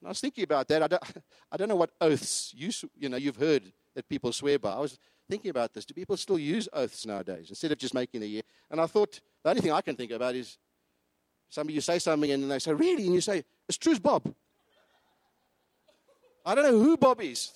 And 0.00 0.06
I 0.06 0.08
was 0.08 0.20
thinking 0.20 0.44
about 0.44 0.68
that. 0.68 0.82
I 0.82 0.86
don't, 0.86 1.02
I 1.52 1.56
don't 1.56 1.68
know 1.68 1.76
what 1.76 1.90
oaths 2.00 2.52
you, 2.56 2.70
you 2.98 3.08
know, 3.08 3.16
you've 3.16 3.36
heard 3.36 3.72
that 3.94 4.08
people 4.08 4.32
swear 4.32 4.58
by. 4.58 4.72
I 4.72 4.78
was 4.78 4.98
thinking 5.28 5.50
about 5.50 5.72
this. 5.72 5.84
Do 5.84 5.94
people 5.94 6.16
still 6.16 6.38
use 6.38 6.68
oaths 6.72 7.06
nowadays 7.06 7.46
instead 7.50 7.72
of 7.72 7.78
just 7.78 7.94
making 7.94 8.22
a 8.22 8.26
year? 8.26 8.42
And 8.70 8.80
I 8.80 8.86
thought 8.86 9.20
the 9.42 9.50
only 9.50 9.62
thing 9.62 9.72
I 9.72 9.80
can 9.80 9.96
think 9.96 10.10
about 10.10 10.34
is 10.34 10.58
somebody 11.48 11.74
you 11.74 11.80
say 11.80 11.98
something 11.98 12.30
and 12.30 12.50
they 12.50 12.58
say, 12.58 12.72
Really? 12.72 13.06
And 13.06 13.14
you 13.14 13.20
say, 13.20 13.44
It's 13.68 13.78
true, 13.78 13.92
as 13.92 13.98
Bob. 13.98 14.34
I 16.44 16.54
don't 16.54 16.64
know 16.64 16.82
who 16.82 16.96
Bob 16.96 17.20
is. 17.20 17.52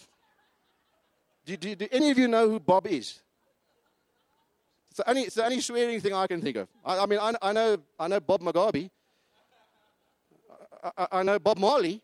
Do, 1.47 1.57
do, 1.57 1.75
do, 1.75 1.89
any 1.91 2.11
of 2.11 2.19
you 2.19 2.29
know 2.29 2.49
who 2.49 2.61
Bob 2.61 2.87
is? 2.87 3.21
The 4.97 5.09
only, 5.09 5.23
it's 5.23 5.35
the 5.35 5.45
only 5.45 5.61
swearing 5.61 6.01
thing 6.01 6.13
I 6.15 6.27
can 6.27 6.41
think 6.41 6.57
of. 6.57 6.69
I, 6.85 7.01
I 7.01 7.07
mean, 7.07 7.19
I, 7.19 7.33
I, 7.43 7.53
know, 7.53 7.79
I 7.99 8.09
know 8.09 8.21
Bob 8.21 8.41
Mugabe. 8.43 8.91
I, 10.97 11.07
I, 11.13 11.23
know 11.23 11.39
Bob 11.39 11.59
Marley, 11.59 12.01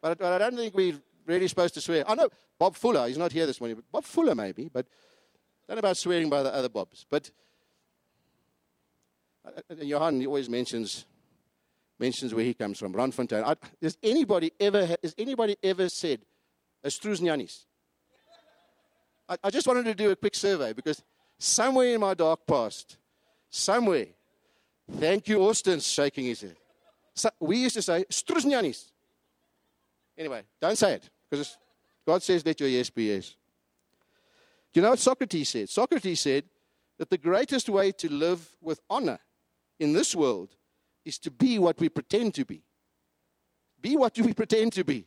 but, 0.00 0.18
but 0.18 0.32
I 0.32 0.38
don't 0.38 0.56
think 0.56 0.74
we're 0.74 1.00
really 1.26 1.48
supposed 1.48 1.74
to 1.74 1.80
swear. 1.80 2.04
I 2.08 2.14
know 2.14 2.28
Bob 2.58 2.76
Fuller. 2.76 3.08
He's 3.08 3.18
not 3.18 3.32
here 3.32 3.46
this 3.46 3.60
morning, 3.60 3.76
but 3.76 3.90
Bob 3.90 4.04
Fuller 4.04 4.34
maybe. 4.34 4.68
But 4.72 4.86
I 4.86 5.72
don't 5.72 5.76
know 5.76 5.80
about 5.80 5.96
swearing 5.96 6.28
by 6.28 6.42
the 6.42 6.54
other 6.54 6.68
Bobs. 6.68 7.06
But 7.08 7.30
uh, 9.44 9.60
uh, 9.70 9.82
Johan 9.82 10.20
he 10.20 10.26
always 10.26 10.48
mentions 10.48 11.06
mentions 11.98 12.34
where 12.34 12.44
he 12.44 12.54
comes 12.54 12.78
from, 12.78 12.92
Randfontein. 12.92 13.44
I, 13.44 13.56
has 13.80 13.96
anybody 14.02 14.52
ever 14.60 14.86
has 14.86 15.14
anybody 15.16 15.56
ever 15.62 15.88
said 15.88 16.20
Astruznianis? 16.84 17.64
I, 19.28 19.36
I 19.44 19.50
just 19.50 19.66
wanted 19.66 19.86
to 19.86 19.94
do 19.94 20.10
a 20.10 20.16
quick 20.16 20.34
survey 20.34 20.72
because 20.72 21.02
somewhere 21.42 21.94
in 21.94 22.00
my 22.00 22.14
dark 22.14 22.46
past, 22.46 22.96
somewhere, 23.50 24.06
thank 24.98 25.28
you, 25.28 25.42
Austin's 25.42 25.86
shaking 25.86 26.26
his 26.26 26.40
head. 26.40 26.56
So 27.14 27.30
we 27.40 27.58
used 27.58 27.74
to 27.74 27.82
say 27.82 28.04
Struznianis. 28.10 28.90
Anyway, 30.16 30.42
don't 30.60 30.78
say 30.78 30.94
it 30.94 31.10
because 31.28 31.56
God 32.06 32.22
says 32.22 32.46
let 32.46 32.60
your 32.60 32.68
yes 32.68 32.90
be 32.90 33.04
yes. 33.04 33.34
Do 34.72 34.80
you 34.80 34.82
know 34.82 34.90
what 34.90 34.98
Socrates 34.98 35.48
said? 35.48 35.68
Socrates 35.68 36.20
said 36.20 36.44
that 36.98 37.10
the 37.10 37.18
greatest 37.18 37.68
way 37.68 37.92
to 37.92 38.10
live 38.10 38.48
with 38.60 38.80
honor 38.88 39.18
in 39.78 39.92
this 39.92 40.14
world 40.14 40.54
is 41.04 41.18
to 41.18 41.30
be 41.30 41.58
what 41.58 41.78
we 41.80 41.88
pretend 41.88 42.34
to 42.34 42.44
be. 42.44 42.62
Be 43.80 43.96
what 43.96 44.16
we 44.18 44.32
pretend 44.42 44.72
to 44.74 44.84
be. 44.84 45.06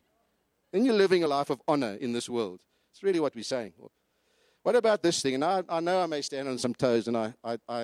Then 0.72 0.84
you're 0.84 0.96
living 0.96 1.24
a 1.24 1.28
life 1.28 1.50
of 1.50 1.62
honor 1.68 1.94
in 1.94 2.12
this 2.12 2.28
world. 2.28 2.62
It's 2.92 3.02
really 3.02 3.20
what 3.20 3.36
we're 3.36 3.44
saying. 3.44 3.74
What 4.66 4.76
about 4.76 5.04
this 5.04 5.22
thing? 5.22 5.36
And 5.36 5.46
I, 5.46 5.62
I 5.70 5.80
know 5.80 6.02
I 6.02 6.08
may 6.08 6.24
stand 6.24 6.48
on 6.48 6.58
some 6.58 6.74
toes, 6.74 7.08
and 7.08 7.16
I, 7.16 7.36
I, 7.44 7.60
I 7.70 7.82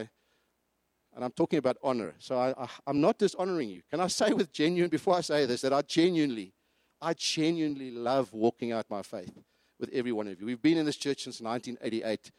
and 1.13 1.24
I'm 1.24 1.30
talking 1.30 1.60
about 1.60 1.78
honor. 1.84 2.15
So 2.17 2.39
I, 2.39 2.56
I, 2.58 2.67
I'm 2.88 3.00
not 3.00 3.20
dishonoring 3.20 3.70
you. 3.70 3.84
Can 3.91 4.00
I 4.00 4.08
say 4.08 4.34
with 4.34 4.52
genuine, 4.52 4.89
before 4.89 5.15
I 5.15 5.22
say 5.22 5.46
this, 5.46 5.62
that 5.62 5.74
I 5.74 5.84
genuinely, 5.84 6.56
I 7.00 7.13
genuinely 7.13 7.91
love 7.91 8.34
walking 8.34 8.72
out 8.72 8.88
my 8.89 9.04
faith 9.04 9.32
with 9.80 9.91
every 9.94 10.12
one 10.12 10.28
of 10.28 10.41
you. 10.41 10.48
We've 10.48 10.60
been 10.60 10.80
in 10.80 10.88
this 10.88 10.96
church 10.96 11.26
since 11.26 11.39
1988. 11.39 12.32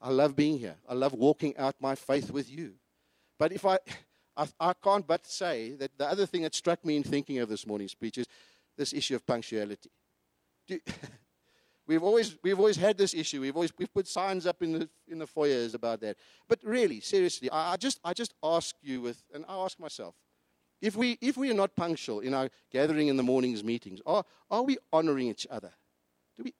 I 0.00 0.10
love 0.12 0.34
being 0.34 0.58
here. 0.58 0.76
I 0.88 0.94
love 0.94 1.12
walking 1.12 1.54
out 1.58 1.74
my 1.78 1.94
faith 1.94 2.30
with 2.30 2.50
you. 2.50 2.72
But 3.38 3.52
if 3.52 3.66
I, 3.66 3.80
I, 4.34 4.46
I 4.58 4.72
can't 4.82 5.06
but 5.06 5.26
say 5.26 5.74
that 5.74 5.90
the 5.98 6.06
other 6.06 6.24
thing 6.24 6.40
that 6.40 6.54
struck 6.54 6.86
me 6.86 6.96
in 6.96 7.02
thinking 7.02 7.38
of 7.40 7.50
this 7.50 7.66
morning's 7.66 7.92
speech 7.92 8.16
is 8.16 8.28
this 8.78 8.94
issue 8.94 9.14
of 9.14 9.26
punctuality. 9.26 9.90
Do, 10.66 10.80
we've, 11.88 12.02
always, 12.02 12.36
we've 12.42 12.58
always 12.58 12.76
had 12.76 12.96
this 12.96 13.14
issue. 13.14 13.40
We've 13.40 13.56
always 13.56 13.72
we've 13.76 13.92
put 13.92 14.06
signs 14.06 14.46
up 14.46 14.62
in 14.62 14.72
the, 14.72 14.88
in 15.08 15.18
the 15.18 15.26
foyers 15.26 15.74
about 15.74 16.00
that. 16.02 16.16
But 16.48 16.60
really, 16.62 17.00
seriously, 17.00 17.50
I, 17.50 17.72
I, 17.72 17.76
just, 17.76 17.98
I 18.04 18.12
just 18.12 18.34
ask 18.42 18.76
you 18.82 19.00
with, 19.00 19.22
and 19.34 19.44
I 19.48 19.56
ask 19.56 19.80
myself, 19.80 20.14
if 20.80 20.94
we, 20.94 21.18
if 21.20 21.36
we 21.36 21.50
are 21.50 21.54
not 21.54 21.74
punctual 21.74 22.20
in 22.20 22.34
our 22.34 22.50
gathering 22.70 23.08
in 23.08 23.16
the 23.16 23.22
morning's 23.24 23.64
meetings, 23.64 24.00
are, 24.06 24.24
are 24.50 24.62
we 24.62 24.78
honoring 24.92 25.26
each 25.26 25.46
other? 25.50 25.72
Do 26.36 26.44
we, 26.44 26.54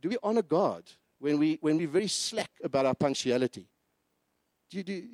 do 0.00 0.08
we 0.10 0.18
honor 0.22 0.42
God 0.42 0.84
when, 1.20 1.38
we, 1.38 1.56
when 1.62 1.78
we're 1.78 1.88
very 1.88 2.08
slack 2.08 2.50
about 2.62 2.84
our 2.84 2.94
punctuality? 2.94 3.68
Do 4.70 4.76
you, 4.76 4.82
do, 4.82 5.04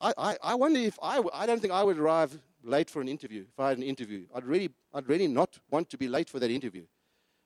I, 0.00 0.12
I, 0.18 0.36
I 0.42 0.54
wonder 0.56 0.80
if 0.80 0.98
I, 1.02 1.22
I 1.32 1.46
don't 1.46 1.60
think 1.60 1.72
I 1.72 1.82
would 1.82 1.98
arrive 1.98 2.38
late 2.62 2.90
for 2.90 3.00
an 3.00 3.08
interview 3.08 3.44
if 3.48 3.60
I 3.60 3.68
had 3.70 3.78
an 3.78 3.84
interview. 3.84 4.26
I'd 4.34 4.44
really, 4.44 4.70
I'd 4.92 5.08
really 5.08 5.28
not 5.28 5.58
want 5.70 5.88
to 5.90 5.98
be 5.98 6.08
late 6.08 6.28
for 6.28 6.38
that 6.40 6.50
interview. 6.50 6.84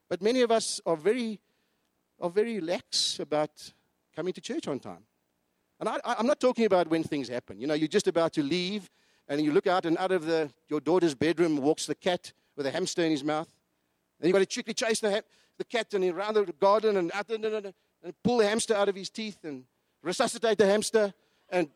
But 0.08 0.22
many 0.22 0.42
of 0.42 0.50
us 0.50 0.80
are 0.86 0.96
very, 0.96 1.40
are 2.20 2.30
very 2.30 2.60
lax 2.60 3.18
about 3.20 3.72
coming 4.14 4.32
to 4.32 4.40
church 4.40 4.66
on 4.66 4.80
time. 4.80 5.04
And 5.80 5.88
I, 5.88 6.00
I'm 6.04 6.26
not 6.26 6.40
talking 6.40 6.64
about 6.64 6.88
when 6.88 7.04
things 7.04 7.28
happen. 7.28 7.60
You 7.60 7.66
know, 7.66 7.74
you're 7.74 7.88
just 7.88 8.08
about 8.08 8.32
to 8.34 8.42
leave, 8.42 8.90
and 9.28 9.40
you 9.40 9.52
look 9.52 9.66
out, 9.66 9.84
and 9.84 9.96
out 9.98 10.10
of 10.10 10.26
the, 10.26 10.50
your 10.68 10.80
daughter's 10.80 11.14
bedroom 11.14 11.58
walks 11.58 11.86
the 11.86 11.94
cat 11.94 12.32
with 12.56 12.66
a 12.66 12.70
hamster 12.70 13.02
in 13.02 13.10
his 13.10 13.22
mouth. 13.22 13.48
And 14.18 14.28
you've 14.28 14.34
got 14.34 14.48
to 14.48 14.54
quickly 14.54 14.74
chase 14.74 15.00
the, 15.00 15.22
the 15.58 15.64
cat 15.64 15.94
and 15.94 16.04
around 16.04 16.34
the 16.34 16.52
garden 16.58 16.96
and, 16.96 17.12
and 17.14 18.22
pull 18.24 18.38
the 18.38 18.48
hamster 18.48 18.74
out 18.74 18.88
of 18.88 18.96
his 18.96 19.10
teeth 19.10 19.38
and 19.44 19.64
resuscitate 20.02 20.58
the 20.58 20.66
hamster 20.66 21.12
and 21.50 21.68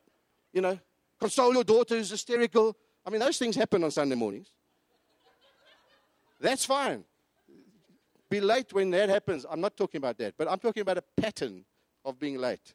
you 0.53 0.61
know, 0.61 0.79
console 1.19 1.53
your 1.53 1.65
daughter 1.65 1.97
who's 1.97 2.11
hysterical. 2.11 2.77
I 3.07 3.11
mean, 3.11 3.21
those 3.21 3.39
things 3.39 3.57
happen 3.57 3.83
on 3.85 3.91
Sunday 3.91 4.15
mornings. 4.15 4.49
That's 6.41 6.65
fine. 6.65 7.05
Be 8.33 8.41
late 8.41 8.73
when 8.73 8.91
that 8.91 9.09
happens. 9.09 9.47
I'm 9.49 9.61
not 9.61 9.77
talking 9.77 9.99
about 9.99 10.19
that, 10.19 10.35
but 10.37 10.51
I'm 10.51 10.59
talking 10.59 10.81
about 10.81 10.99
a 10.99 11.05
pattern 11.21 11.65
of 12.05 12.19
being 12.19 12.39
late. 12.39 12.75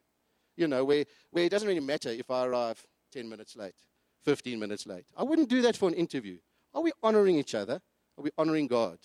You 0.56 0.68
know, 0.68 0.86
where, 0.86 1.06
where 1.32 1.46
it 1.46 1.50
doesn't 1.50 1.68
really 1.68 1.82
matter 1.82 2.10
if 2.10 2.32
I 2.32 2.46
arrive 2.46 2.82
10 3.12 3.28
minutes 3.28 3.56
late, 3.56 3.76
15 4.24 4.60
minutes 4.60 4.88
late. 4.88 5.06
I 5.16 5.24
wouldn't 5.24 5.50
do 5.50 5.62
that 5.64 5.76
for 5.76 5.88
an 5.88 5.96
interview. 5.96 6.38
Are 6.74 6.82
we 6.82 6.92
honoring 7.04 7.38
each 7.38 7.56
other? 7.56 7.82
Are 8.18 8.24
we 8.24 8.32
honoring 8.38 8.68
God? 8.68 9.00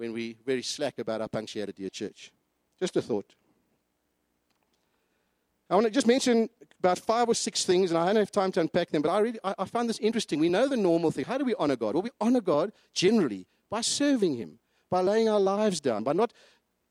when 0.00 0.14
we're 0.14 0.34
very 0.46 0.62
slack 0.62 0.98
about 0.98 1.20
our 1.20 1.28
punctuality 1.28 1.84
at 1.84 1.92
church. 1.92 2.32
Just 2.80 2.96
a 2.96 3.02
thought. 3.02 3.34
I 5.68 5.74
want 5.74 5.86
to 5.86 5.90
just 5.90 6.06
mention 6.06 6.48
about 6.78 6.98
five 6.98 7.28
or 7.28 7.34
six 7.34 7.66
things, 7.66 7.90
and 7.90 7.98
I 7.98 8.06
don't 8.06 8.16
have 8.16 8.32
time 8.32 8.50
to 8.52 8.60
unpack 8.60 8.88
them, 8.88 9.02
but 9.02 9.10
I, 9.10 9.18
really, 9.18 9.38
I, 9.44 9.54
I 9.58 9.64
find 9.66 9.88
this 9.88 9.98
interesting. 9.98 10.40
We 10.40 10.48
know 10.48 10.68
the 10.68 10.76
normal 10.78 11.10
thing. 11.10 11.26
How 11.26 11.36
do 11.36 11.44
we 11.44 11.54
honor 11.58 11.76
God? 11.76 11.94
Well, 11.94 12.02
we 12.02 12.10
honor 12.18 12.40
God 12.40 12.72
generally 12.94 13.46
by 13.68 13.82
serving 13.82 14.36
Him, 14.36 14.58
by 14.90 15.00
laying 15.00 15.28
our 15.28 15.40
lives 15.40 15.80
down, 15.80 16.02
by 16.02 16.12
not 16.12 16.32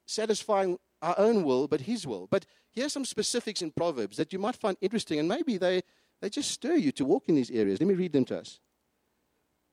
satisfying 0.06 0.78
our 1.02 1.16
own 1.18 1.44
will, 1.44 1.68
but 1.68 1.82
His 1.82 2.08
will. 2.08 2.28
But 2.30 2.46
here's 2.72 2.94
some 2.94 3.06
specifics 3.06 3.62
in 3.62 3.72
Proverbs 3.72 4.18
that 4.18 4.34
you 4.34 4.40
might 4.40 4.56
find 4.56 4.78
interesting, 4.82 5.20
and 5.20 5.28
maybe 5.28 5.58
they, 5.58 5.82
they 6.22 6.30
just 6.30 6.52
stir 6.52 6.76
you 6.76 6.92
to 6.94 7.06
walk 7.06 7.26
in 7.28 7.36
these 7.36 7.52
areas. 7.52 7.80
Let 7.80 7.88
me 7.88 7.96
read 7.96 8.14
them 8.14 8.26
to 8.26 8.40
us. 8.40 8.60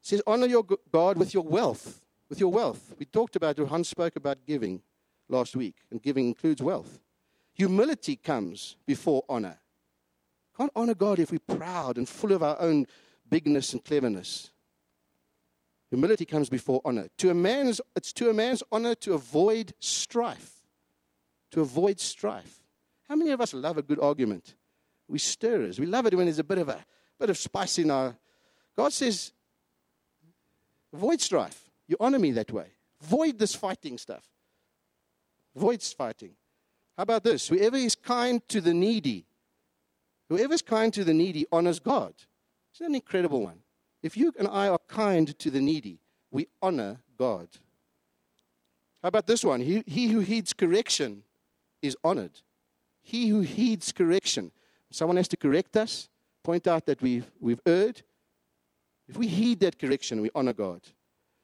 It 0.02 0.06
says, 0.08 0.22
Honor 0.26 0.46
your 0.46 0.64
God 0.92 1.18
with 1.18 1.34
your 1.34 1.44
wealth. 1.44 2.02
With 2.28 2.40
your 2.40 2.52
wealth. 2.52 2.94
We 2.98 3.06
talked 3.06 3.36
about, 3.36 3.58
Hans 3.58 3.88
spoke 3.88 4.16
about 4.16 4.38
giving 4.46 4.82
last 5.28 5.56
week, 5.56 5.76
and 5.90 6.02
giving 6.02 6.26
includes 6.26 6.62
wealth. 6.62 7.00
Humility 7.54 8.16
comes 8.16 8.76
before 8.86 9.24
honor. 9.28 9.58
Can't 10.56 10.72
honor 10.74 10.94
God 10.94 11.18
if 11.18 11.30
we're 11.30 11.56
proud 11.56 11.98
and 11.98 12.08
full 12.08 12.32
of 12.32 12.42
our 12.42 12.60
own 12.60 12.86
bigness 13.28 13.72
and 13.72 13.84
cleverness. 13.84 14.50
Humility 15.90 16.25
comes 16.25 16.49
before 16.49 16.81
honor. 16.85 17.09
To 17.18 17.31
a 17.31 17.35
man's, 17.35 17.81
it's 17.94 18.12
to 18.14 18.29
a 18.29 18.35
man's 18.35 18.62
honor 18.72 18.94
to 18.96 19.14
avoid 19.14 19.72
strife. 19.79 20.62
To 21.53 21.61
avoid 21.61 22.01
strife. 22.01 22.61
How 23.09 23.14
many 23.14 23.31
of 23.31 23.40
us 23.40 23.55
love 23.55 23.79
a 23.79 23.83
good 23.83 24.01
argument? 24.01 24.55
We 25.09 25.18
stirrers. 25.18 25.79
We 25.79 25.87
love 25.87 26.07
it 26.07 26.14
when 26.14 26.27
there's 26.27 26.40
a 26.40 26.44
bit 26.44 26.59
of 26.59 26.68
a 26.68 26.85
bit 27.20 27.31
of 27.31 27.38
spice 27.38 27.79
in 27.79 27.90
our. 27.90 28.16
God 28.77 28.92
says, 28.92 29.33
avoid 30.92 31.20
strife. 31.20 31.70
You 31.87 31.96
honor 32.01 32.18
me 32.18 32.33
that 32.33 32.51
way. 32.51 32.66
Avoid 33.03 33.38
this 33.38 33.55
fighting 33.55 33.96
stuff. 33.96 34.25
Avoid 35.55 35.83
fighting. 35.83 36.33
How 36.96 37.05
about 37.05 37.25
this? 37.25 37.49
Whoever 37.49 37.77
is 37.77 37.94
kind 37.94 38.46
to 38.49 38.61
the 38.61 38.75
needy, 38.75 39.27
whoever 40.29 40.55
is 40.55 40.62
kind 40.62 40.92
to 40.94 41.05
the 41.05 41.14
needy 41.14 41.46
honors 41.53 41.79
God. 41.79 42.14
Isn't 42.75 42.85
that 42.85 42.87
an 42.87 42.94
incredible 42.96 43.42
one? 43.42 43.61
If 44.06 44.16
you 44.16 44.32
and 44.38 44.46
I 44.46 44.68
are 44.68 44.78
kind 44.86 45.36
to 45.36 45.50
the 45.50 45.60
needy, 45.60 45.98
we 46.30 46.46
honor 46.62 47.00
God. 47.18 47.48
How 49.02 49.08
about 49.08 49.26
this 49.26 49.44
one? 49.44 49.60
He, 49.60 49.82
he 49.84 50.06
who 50.06 50.20
heeds 50.20 50.52
correction 50.52 51.24
is 51.82 51.96
honored. 52.04 52.40
He 53.02 53.26
who 53.26 53.40
heeds 53.40 53.90
correction. 53.90 54.52
Someone 54.92 55.16
has 55.16 55.26
to 55.28 55.36
correct 55.36 55.76
us, 55.76 56.08
point 56.44 56.68
out 56.68 56.86
that 56.86 57.02
we've, 57.02 57.28
we've 57.40 57.60
erred. 57.66 58.02
If 59.08 59.16
we 59.16 59.26
heed 59.26 59.58
that 59.60 59.76
correction, 59.76 60.20
we 60.20 60.30
honor 60.36 60.52
God. 60.52 60.82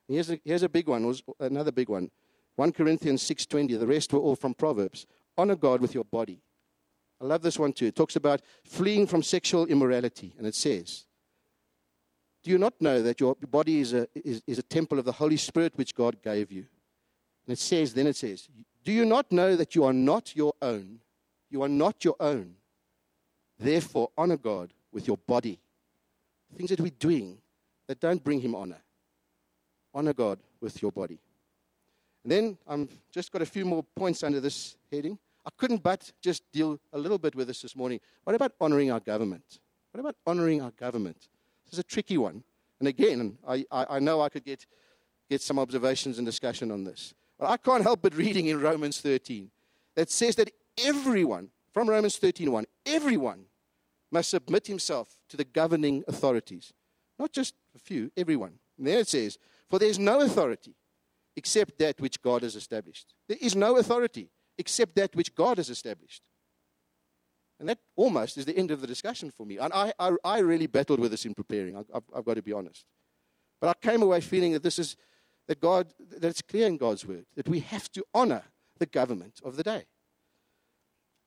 Here's 0.06 0.30
a, 0.30 0.38
here's 0.44 0.62
a 0.62 0.68
big 0.68 0.86
one, 0.86 1.12
another 1.40 1.72
big 1.72 1.88
one. 1.88 2.12
1 2.54 2.70
Corinthians 2.70 3.24
6.20, 3.24 3.76
the 3.80 3.86
rest 3.88 4.12
were 4.12 4.20
all 4.20 4.36
from 4.36 4.54
Proverbs. 4.54 5.04
Honor 5.36 5.56
God 5.56 5.80
with 5.80 5.94
your 5.94 6.04
body. 6.04 6.40
I 7.20 7.24
love 7.24 7.42
this 7.42 7.58
one 7.58 7.72
too. 7.72 7.86
It 7.86 7.96
talks 7.96 8.14
about 8.14 8.40
fleeing 8.62 9.08
from 9.08 9.24
sexual 9.24 9.66
immorality, 9.66 10.32
and 10.38 10.46
it 10.46 10.54
says, 10.54 11.06
Do 12.42 12.50
you 12.50 12.58
not 12.58 12.74
know 12.80 13.02
that 13.02 13.20
your 13.20 13.36
body 13.36 13.80
is 13.80 13.92
a, 13.92 14.08
is, 14.14 14.42
is 14.46 14.58
a 14.58 14.62
temple 14.62 14.98
of 14.98 15.04
the 15.04 15.12
Holy 15.12 15.36
Spirit 15.36 15.72
which 15.76 15.94
God 15.94 16.22
gave 16.22 16.50
you? 16.50 16.66
And 17.46 17.52
it 17.52 17.58
says, 17.58 17.94
then 17.94 18.06
it 18.06 18.16
says, 18.16 18.48
Do 18.84 18.92
you 18.92 19.04
not 19.04 19.30
know 19.30 19.56
that 19.56 19.74
you 19.74 19.84
are 19.84 19.92
not 19.92 20.34
your 20.34 20.54
own? 20.60 21.00
You 21.50 21.62
are 21.62 21.68
not 21.68 22.04
your 22.04 22.16
own. 22.18 22.54
Therefore, 23.58 24.10
honor 24.18 24.36
God 24.36 24.72
with 24.90 25.06
your 25.06 25.18
body. 25.18 25.60
Things 26.56 26.70
that 26.70 26.80
we're 26.80 26.90
doing 26.90 27.38
that 27.86 28.00
don't 28.00 28.22
bring 28.22 28.40
Him 28.40 28.54
honor. 28.54 28.82
Honor 29.94 30.12
God 30.12 30.38
with 30.60 30.80
your 30.82 30.90
body. 30.90 31.20
And 32.24 32.32
then 32.32 32.58
I've 32.66 32.88
just 33.12 33.30
got 33.30 33.42
a 33.42 33.46
few 33.46 33.64
more 33.64 33.84
points 33.96 34.22
under 34.22 34.40
this 34.40 34.76
heading. 34.90 35.18
I 35.44 35.50
couldn't 35.56 35.82
but 35.82 36.10
just 36.20 36.42
deal 36.52 36.78
a 36.92 36.98
little 36.98 37.18
bit 37.18 37.34
with 37.34 37.48
this 37.48 37.62
this 37.62 37.74
morning. 37.74 38.00
What 38.24 38.34
about 38.34 38.52
honoring 38.60 38.90
our 38.90 39.00
government? 39.00 39.60
What 39.90 40.00
about 40.00 40.16
honoring 40.26 40.62
our 40.62 40.70
government? 40.70 41.28
Is 41.72 41.78
a 41.78 41.82
tricky 41.82 42.18
one. 42.18 42.44
And 42.78 42.88
again, 42.88 43.38
I, 43.46 43.64
I, 43.70 43.86
I 43.90 43.98
know 43.98 44.20
I 44.20 44.28
could 44.28 44.44
get, 44.44 44.66
get 45.30 45.40
some 45.40 45.58
observations 45.58 46.18
and 46.18 46.26
discussion 46.26 46.70
on 46.70 46.84
this. 46.84 47.14
But 47.38 47.48
I 47.48 47.56
can't 47.56 47.82
help 47.82 48.02
but 48.02 48.14
reading 48.14 48.48
in 48.48 48.60
Romans 48.60 49.00
13 49.00 49.50
that 49.94 50.10
says 50.10 50.36
that 50.36 50.50
everyone, 50.78 51.48
from 51.72 51.88
Romans 51.88 52.18
13.1, 52.18 52.64
everyone 52.84 53.44
must 54.10 54.30
submit 54.30 54.66
himself 54.66 55.16
to 55.30 55.36
the 55.36 55.44
governing 55.44 56.04
authorities. 56.06 56.72
Not 57.18 57.32
just 57.32 57.54
a 57.74 57.78
few, 57.78 58.12
everyone. 58.16 58.52
And 58.76 58.86
then 58.86 58.98
it 58.98 59.08
says, 59.08 59.38
For 59.70 59.78
there 59.78 59.88
is 59.88 59.98
no 59.98 60.20
authority 60.20 60.74
except 61.36 61.78
that 61.78 62.00
which 62.00 62.20
God 62.20 62.42
has 62.42 62.56
established. 62.56 63.14
There 63.28 63.38
is 63.40 63.56
no 63.56 63.78
authority 63.78 64.28
except 64.58 64.94
that 64.96 65.14
which 65.16 65.34
God 65.34 65.56
has 65.56 65.70
established. 65.70 66.22
And 67.60 67.68
that 67.68 67.78
almost 67.96 68.38
is 68.38 68.44
the 68.44 68.56
end 68.56 68.70
of 68.70 68.80
the 68.80 68.86
discussion 68.86 69.30
for 69.30 69.46
me. 69.46 69.58
And 69.58 69.72
I, 69.72 69.92
I, 69.98 70.12
I 70.24 70.38
really 70.38 70.66
battled 70.66 70.98
with 70.98 71.10
this 71.10 71.24
in 71.24 71.34
preparing, 71.34 71.76
I, 71.76 71.80
I've, 71.94 72.02
I've 72.14 72.24
got 72.24 72.34
to 72.34 72.42
be 72.42 72.52
honest. 72.52 72.84
But 73.60 73.68
I 73.68 73.88
came 73.88 74.02
away 74.02 74.20
feeling 74.20 74.52
that 74.52 74.62
this 74.62 74.78
is, 74.78 74.96
that 75.46 75.60
God, 75.60 75.92
that 76.18 76.28
it's 76.28 76.42
clear 76.42 76.66
in 76.66 76.76
God's 76.76 77.06
word 77.06 77.26
that 77.36 77.48
we 77.48 77.60
have 77.60 77.90
to 77.92 78.04
honor 78.12 78.42
the 78.78 78.86
government 78.86 79.40
of 79.44 79.56
the 79.56 79.62
day. 79.62 79.84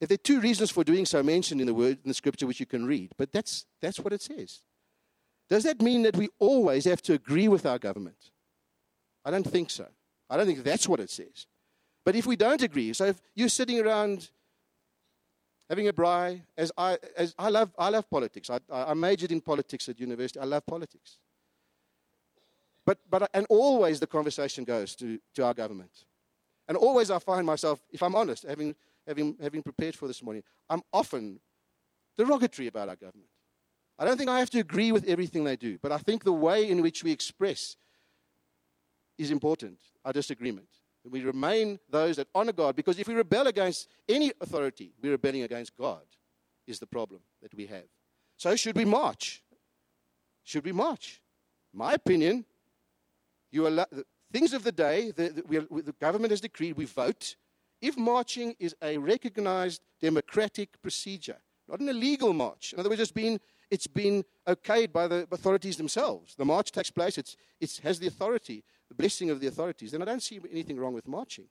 If 0.01 0.09
there 0.09 0.15
are 0.15 0.17
two 0.17 0.41
reasons 0.41 0.71
for 0.71 0.83
doing 0.83 1.05
so 1.05 1.23
mentioned 1.23 1.61
in 1.61 1.67
the 1.67 1.73
word 1.73 1.99
in 2.03 2.09
the 2.09 2.13
scripture 2.13 2.47
which 2.47 2.59
you 2.59 2.65
can 2.65 2.85
read, 2.85 3.13
but 3.17 3.31
that's, 3.31 3.65
that's 3.81 3.99
what 3.99 4.11
it 4.11 4.21
says. 4.21 4.59
Does 5.49 5.63
that 5.63 5.81
mean 5.81 6.01
that 6.03 6.17
we 6.17 6.27
always 6.39 6.85
have 6.85 7.01
to 7.03 7.13
agree 7.13 7.47
with 7.47 7.65
our 7.65 7.79
government? 7.79 8.31
I 9.23 9.31
don't 9.31 9.47
think 9.47 9.69
so. 9.69 9.87
I 10.29 10.37
don't 10.37 10.47
think 10.47 10.63
that's 10.63 10.87
what 10.87 10.99
it 10.99 11.09
says. 11.09 11.47
But 12.03 12.15
if 12.15 12.25
we 12.25 12.35
don't 12.35 12.61
agree, 12.61 12.93
so 12.93 13.05
if 13.05 13.21
you're 13.35 13.49
sitting 13.49 13.79
around 13.79 14.29
having 15.69 15.87
a 15.87 15.93
braai, 15.93 16.41
as 16.57 16.71
I, 16.77 16.97
as 17.17 17.33
I, 17.37 17.49
love, 17.49 17.71
I 17.77 17.89
love 17.89 18.09
politics. 18.09 18.49
I, 18.49 18.59
I 18.71 18.93
majored 18.93 19.31
in 19.31 19.41
politics 19.41 19.89
at 19.89 19.99
university. 19.99 20.39
I 20.39 20.45
love 20.45 20.65
politics. 20.65 21.17
But, 22.85 22.99
but, 23.09 23.29
and 23.33 23.47
always 23.49 23.99
the 23.99 24.07
conversation 24.07 24.63
goes 24.63 24.95
to, 24.97 25.19
to 25.33 25.45
our 25.45 25.53
government. 25.53 26.05
And 26.67 26.77
always 26.77 27.09
I 27.09 27.19
find 27.19 27.45
myself, 27.45 27.79
if 27.91 28.03
I'm 28.03 28.15
honest, 28.15 28.43
having, 28.43 28.75
having, 29.07 29.35
having 29.41 29.63
prepared 29.63 29.95
for 29.95 30.07
this 30.07 30.21
morning, 30.21 30.43
I'm 30.69 30.81
often 30.93 31.39
derogatory 32.17 32.67
about 32.67 32.89
our 32.89 32.95
government. 32.95 33.29
I 33.97 34.05
don't 34.05 34.17
think 34.17 34.29
I 34.29 34.39
have 34.39 34.49
to 34.51 34.59
agree 34.59 34.91
with 34.91 35.07
everything 35.07 35.43
they 35.45 35.55
do, 35.55 35.77
but 35.81 35.91
I 35.91 35.97
think 35.97 36.23
the 36.23 36.33
way 36.33 36.69
in 36.69 36.81
which 36.81 37.03
we 37.03 37.11
express 37.11 37.77
is 39.17 39.31
important, 39.31 39.77
our 40.03 40.11
disagreement. 40.11 40.67
We 41.09 41.23
remain 41.23 41.79
those 41.89 42.15
that 42.15 42.27
honor 42.33 42.51
God, 42.51 42.75
because 42.75 42.97
if 42.99 43.07
we 43.07 43.13
rebel 43.13 43.47
against 43.47 43.87
any 44.09 44.31
authority, 44.41 44.91
we're 45.01 45.11
rebelling 45.11 45.43
against 45.43 45.75
God, 45.77 46.01
is 46.65 46.79
the 46.79 46.87
problem 46.87 47.21
that 47.41 47.53
we 47.53 47.67
have. 47.67 47.85
So, 48.37 48.55
should 48.55 48.75
we 48.75 48.85
march? 48.85 49.43
Should 50.43 50.65
we 50.65 50.71
march? 50.71 51.21
My 51.73 51.93
opinion, 51.93 52.45
you 53.51 53.67
allow, 53.67 53.85
things 54.31 54.53
of 54.53 54.63
the 54.63 54.71
day, 54.71 55.11
the, 55.11 55.29
the, 55.29 55.67
we, 55.69 55.81
the 55.81 55.93
government 55.93 56.31
has 56.31 56.41
decreed, 56.41 56.75
we 56.75 56.85
vote. 56.85 57.35
If 57.81 57.97
marching 57.97 58.55
is 58.59 58.75
a 58.81 58.97
recognized 58.97 59.81
democratic 60.01 60.81
procedure, 60.81 61.37
not 61.67 61.79
an 61.79 61.89
illegal 61.89 62.33
march, 62.33 62.73
in 62.73 62.79
other 62.79 62.89
words, 62.89 63.01
it's 63.01 63.11
been 63.11 63.39
it's 63.71 63.87
been 63.87 64.23
okayed 64.47 64.93
by 64.93 65.07
the 65.07 65.27
authorities 65.31 65.77
themselves. 65.77 66.35
The 66.35 66.45
march 66.45 66.71
takes 66.71 66.91
place, 66.91 67.17
it 67.17 67.35
has 67.83 67.99
the 67.99 68.07
authority, 68.07 68.63
the 68.89 68.95
blessing 68.95 69.29
of 69.29 69.39
the 69.39 69.47
authorities. 69.47 69.91
Then 69.91 70.01
I 70.01 70.05
don't 70.05 70.21
see 70.21 70.39
anything 70.51 70.77
wrong 70.77 70.93
with 70.93 71.07
marching 71.07 71.45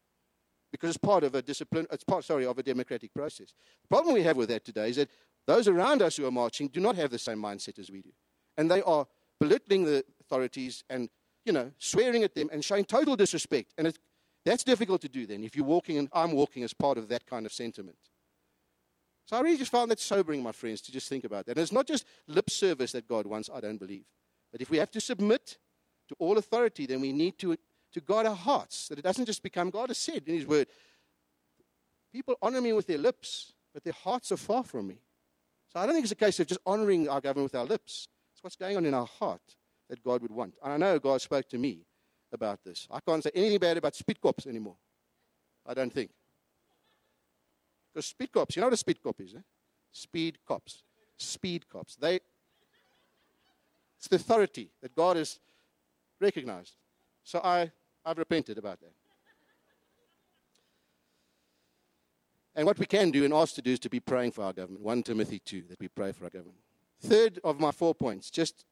because 0.71 0.91
it's 0.91 0.99
part 0.99 1.25
of 1.25 1.35
a 1.35 1.43
discipline, 1.43 1.87
it's 1.93 2.05
part, 2.05 2.25
sorry, 2.25 2.47
of 2.47 2.59
a 2.59 2.63
democratic 2.63 3.15
process. 3.15 3.55
The 3.83 3.89
problem 3.89 4.15
we 4.15 4.23
have 4.23 4.37
with 4.37 4.49
that 4.49 4.65
today 4.65 4.91
is 4.91 4.97
that 4.97 5.09
those 5.47 5.69
around 5.69 6.03
us 6.03 6.17
who 6.17 6.27
are 6.27 6.31
marching 6.31 6.69
do 6.69 6.81
not 6.81 6.97
have 6.97 7.11
the 7.11 7.19
same 7.19 7.39
mindset 7.39 7.79
as 7.79 7.91
we 7.91 8.03
do. 8.03 8.11
And 8.57 8.71
they 8.71 8.83
are 8.83 9.07
belittling 9.39 9.85
the 9.85 10.05
authorities 10.21 10.85
and, 10.89 11.09
you 11.45 11.53
know, 11.53 11.71
swearing 11.79 12.23
at 12.23 12.35
them 12.35 12.49
and 12.53 12.65
showing 12.65 12.85
total 12.85 13.15
disrespect. 13.15 13.75
And 13.79 13.97
that's 14.45 14.65
difficult 14.65 15.01
to 15.03 15.09
do 15.09 15.27
then 15.27 15.45
if 15.45 15.55
you're 15.57 15.65
walking 15.65 15.99
and 15.99 16.09
I'm 16.13 16.33
walking 16.33 16.63
as 16.63 16.73
part 16.73 16.99
of 16.99 17.09
that 17.09 17.27
kind 17.27 17.47
of 17.47 17.53
sentiment. 17.53 17.99
So 19.27 19.37
I 19.37 19.41
really 19.41 19.57
just 19.57 19.71
found 19.71 19.91
that 19.91 20.01
sobering, 20.01 20.43
my 20.43 20.53
friends, 20.53 20.81
to 20.83 20.93
just 20.93 21.09
think 21.09 21.25
about 21.25 21.47
that. 21.47 21.53
And 21.53 21.63
it's 21.63 21.73
not 21.73 21.87
just 21.87 22.05
lip 22.27 22.51
service 22.51 22.93
that 22.93 23.09
God 23.09 23.27
wants, 23.27 23.49
I 23.53 23.61
don't 23.61 23.79
believe. 23.79 24.05
But 24.53 24.61
if 24.61 24.71
we 24.71 24.79
have 24.79 24.91
to 24.91 25.01
submit 25.01 25.59
to 26.09 26.15
all 26.19 26.39
authority, 26.39 26.87
then 26.87 27.01
we 27.01 27.13
need 27.13 27.39
to, 27.39 27.57
to 27.93 28.01
guard 28.01 28.27
our 28.27 28.35
hearts, 28.35 28.89
that 28.89 28.99
it 28.99 29.03
doesn't 29.03 29.27
just 29.27 29.43
become, 29.43 29.71
God 29.71 29.91
has 29.91 29.99
said 29.99 30.23
in 30.27 30.35
His 30.35 30.47
Word, 30.47 30.69
people 32.13 32.37
honor 32.43 32.61
me 32.61 32.73
with 32.73 32.87
their 32.87 32.99
lips, 32.99 33.53
but 33.73 33.85
their 33.85 33.93
hearts 33.93 34.31
are 34.33 34.37
far 34.37 34.63
from 34.63 34.89
me. 34.89 34.99
So 35.73 35.81
I 35.81 35.87
don't 35.87 35.95
think 35.95 36.05
it's 36.05 36.13
a 36.13 36.17
case 36.17 36.39
of 36.41 36.47
just 36.47 36.61
honoring 36.65 37.09
our 37.09 37.21
government 37.21 37.53
with 37.53 37.61
our 37.61 37.67
lips. 37.67 38.09
It's 38.33 38.43
what's 38.43 38.57
going 38.57 38.77
on 38.77 38.87
in 38.87 38.95
our 38.95 39.07
heart 39.07 39.57
that 39.89 40.03
God 40.03 40.23
would 40.23 40.31
want. 40.31 40.55
And 40.63 40.73
I 40.73 40.77
know 40.77 40.99
God 40.99 41.21
spoke 41.21 41.49
to 41.49 41.59
me 41.59 41.81
about 42.33 42.63
this. 42.65 42.87
I 42.91 43.01
can't 43.01 43.23
say 43.23 43.31
anything 43.35 43.59
bad 43.59 43.77
about 43.77 43.97
speed 43.97 44.21
cops 44.21 44.47
anymore. 44.47 44.77
I 45.67 45.75
don't 45.75 45.93
think. 45.93 46.11
Because 47.93 48.07
speed 48.07 48.33
cops, 48.33 48.57
you 48.57 48.61
know 48.61 48.67
what 48.67 48.75
a 48.75 48.77
speed 48.79 49.03
cop 49.03 49.21
is? 49.21 49.35
Eh? 49.35 49.41
Speed 49.93 50.39
cops. 50.47 50.83
Speed 51.17 51.69
cops. 51.69 51.97
They, 51.97 52.21
it's 53.97 54.09
the 54.09 54.17
authority 54.17 54.69
that 54.83 54.95
God 54.95 55.17
has 55.17 55.39
recognized. 56.25 56.75
So 57.23 57.41
I, 57.45 57.71
I've 58.05 58.19
repented 58.19 58.59
about 58.59 58.81
that. 58.81 58.93
And 62.57 62.67
what 62.67 62.79
we 62.79 62.87
can 62.87 63.11
do 63.11 63.25
and 63.25 63.35
ask 63.35 63.55
to 63.57 63.63
do 63.63 63.73
is 63.73 63.81
to 63.81 63.91
be 63.91 64.01
praying 64.01 64.31
for 64.31 64.43
our 64.45 64.53
government. 64.53 64.85
1 64.85 65.03
Timothy 65.03 65.41
2, 65.41 65.65
that 65.71 65.81
we 65.81 65.89
pray 65.89 66.13
for 66.13 66.25
our 66.25 66.31
government. 66.31 66.59
Third 67.01 67.41
of 67.43 67.59
my 67.59 67.73
four 67.73 67.95
points, 67.95 68.31
just 68.31 68.65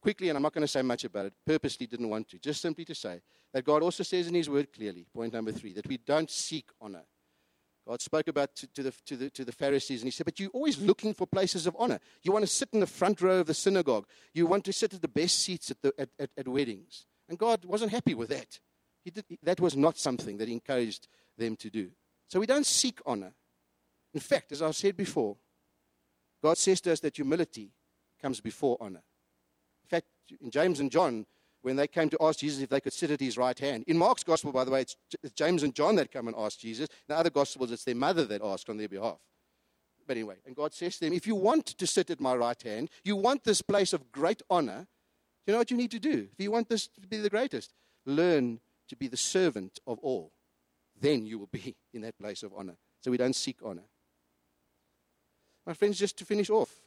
quickly, 0.00 0.30
and 0.30 0.36
I'm 0.36 0.42
not 0.42 0.54
going 0.54 0.62
to 0.62 0.68
say 0.68 0.82
much 0.82 1.04
about 1.04 1.26
it, 1.26 1.34
purposely 1.46 1.86
didn't 1.86 2.08
want 2.08 2.28
to, 2.30 2.38
just 2.38 2.62
simply 2.62 2.84
to 2.86 2.94
say 2.94 3.20
that 3.52 3.64
God 3.64 3.82
also 3.82 4.02
says 4.02 4.26
in 4.26 4.34
His 4.34 4.48
Word 4.48 4.72
clearly, 4.72 5.06
point 5.14 5.34
number 5.34 5.52
three, 5.52 5.74
that 5.74 5.86
we 5.86 5.98
don't 5.98 6.30
seek 6.30 6.70
honor. 6.80 7.04
God 7.90 8.00
spoke 8.00 8.28
about 8.28 8.54
to, 8.54 8.68
to, 8.68 8.84
the, 8.84 8.92
to, 9.06 9.16
the, 9.16 9.30
to 9.30 9.44
the 9.44 9.50
Pharisees, 9.50 10.02
and 10.02 10.06
He 10.06 10.12
said, 10.12 10.24
But 10.24 10.38
you're 10.38 10.50
always 10.50 10.78
looking 10.78 11.12
for 11.12 11.26
places 11.26 11.66
of 11.66 11.74
honor. 11.76 11.98
You 12.22 12.30
want 12.30 12.44
to 12.44 12.50
sit 12.50 12.68
in 12.72 12.78
the 12.78 12.86
front 12.86 13.20
row 13.20 13.40
of 13.40 13.48
the 13.48 13.54
synagogue, 13.54 14.06
you 14.32 14.46
want 14.46 14.64
to 14.66 14.72
sit 14.72 14.94
at 14.94 15.02
the 15.02 15.08
best 15.08 15.40
seats 15.40 15.72
at, 15.72 15.82
the, 15.82 15.92
at, 15.98 16.08
at, 16.16 16.30
at 16.36 16.46
weddings. 16.46 17.06
And 17.28 17.36
God 17.36 17.64
wasn't 17.64 17.90
happy 17.90 18.14
with 18.14 18.28
that. 18.28 18.60
He 19.02 19.10
did, 19.10 19.24
that 19.42 19.58
was 19.58 19.76
not 19.76 19.98
something 19.98 20.36
that 20.36 20.48
encouraged 20.48 21.08
them 21.36 21.56
to 21.56 21.68
do. 21.68 21.90
So 22.28 22.38
we 22.38 22.46
don't 22.46 22.64
seek 22.64 23.00
honor. 23.04 23.32
In 24.14 24.20
fact, 24.20 24.52
as 24.52 24.62
I 24.62 24.70
said 24.70 24.96
before, 24.96 25.36
God 26.44 26.58
says 26.58 26.80
to 26.82 26.92
us 26.92 27.00
that 27.00 27.16
humility 27.16 27.72
comes 28.22 28.40
before 28.40 28.76
honor. 28.80 29.02
In 29.82 29.88
fact, 29.88 30.06
in 30.40 30.52
James 30.52 30.78
and 30.78 30.92
John, 30.92 31.26
when 31.62 31.76
they 31.76 31.86
came 31.86 32.08
to 32.10 32.18
ask 32.20 32.38
Jesus 32.38 32.62
if 32.62 32.70
they 32.70 32.80
could 32.80 32.92
sit 32.92 33.10
at 33.10 33.20
his 33.20 33.36
right 33.36 33.58
hand, 33.58 33.84
in 33.86 33.98
Mark's 33.98 34.24
gospel, 34.24 34.52
by 34.52 34.64
the 34.64 34.70
way, 34.70 34.80
it's 34.82 34.96
James 35.34 35.62
and 35.62 35.74
John 35.74 35.96
that 35.96 36.10
come 36.10 36.28
and 36.28 36.36
ask 36.36 36.58
Jesus. 36.58 36.88
In 36.88 37.14
the 37.14 37.16
other 37.16 37.30
gospels, 37.30 37.70
it's 37.70 37.84
their 37.84 37.94
mother 37.94 38.24
that 38.24 38.42
asked 38.42 38.70
on 38.70 38.76
their 38.76 38.88
behalf. 38.88 39.18
But 40.06 40.16
anyway, 40.16 40.36
and 40.46 40.56
God 40.56 40.72
says 40.72 40.98
to 40.98 41.04
them, 41.04 41.12
if 41.12 41.26
you 41.26 41.34
want 41.34 41.66
to 41.66 41.86
sit 41.86 42.10
at 42.10 42.20
my 42.20 42.34
right 42.34 42.60
hand, 42.62 42.90
you 43.04 43.16
want 43.16 43.44
this 43.44 43.62
place 43.62 43.92
of 43.92 44.10
great 44.10 44.42
honor, 44.50 44.86
you 45.46 45.52
know 45.52 45.58
what 45.58 45.70
you 45.70 45.76
need 45.76 45.90
to 45.92 46.00
do? 46.00 46.28
If 46.32 46.42
you 46.42 46.50
want 46.50 46.68
this 46.68 46.88
to 46.88 47.06
be 47.06 47.18
the 47.18 47.30
greatest, 47.30 47.72
learn 48.06 48.60
to 48.88 48.96
be 48.96 49.06
the 49.06 49.16
servant 49.16 49.78
of 49.86 49.98
all. 50.00 50.32
Then 51.00 51.26
you 51.26 51.38
will 51.38 51.46
be 51.46 51.76
in 51.94 52.02
that 52.02 52.18
place 52.18 52.42
of 52.42 52.52
honor. 52.56 52.76
So 53.00 53.10
we 53.10 53.16
don't 53.16 53.36
seek 53.36 53.58
honor. 53.64 53.84
My 55.66 55.74
friends, 55.74 55.98
just 55.98 56.16
to 56.18 56.24
finish 56.24 56.50
off, 56.50 56.79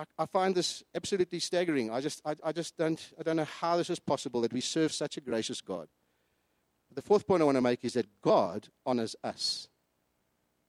I, 0.00 0.22
I 0.22 0.26
find 0.26 0.54
this 0.54 0.82
absolutely 0.94 1.40
staggering. 1.40 1.90
I 1.90 2.00
just, 2.00 2.22
I, 2.24 2.34
I 2.42 2.52
just 2.52 2.76
don't, 2.76 3.00
I 3.18 3.22
don't 3.22 3.36
know 3.36 3.44
how 3.44 3.76
this 3.76 3.90
is 3.90 3.98
possible 3.98 4.40
that 4.40 4.52
we 4.52 4.60
serve 4.60 4.92
such 4.92 5.16
a 5.16 5.20
gracious 5.20 5.60
God. 5.60 5.88
The 6.92 7.02
fourth 7.02 7.26
point 7.26 7.42
I 7.42 7.44
want 7.44 7.56
to 7.56 7.62
make 7.62 7.84
is 7.84 7.92
that 7.92 8.06
God 8.22 8.68
honors 8.86 9.14
us. 9.22 9.68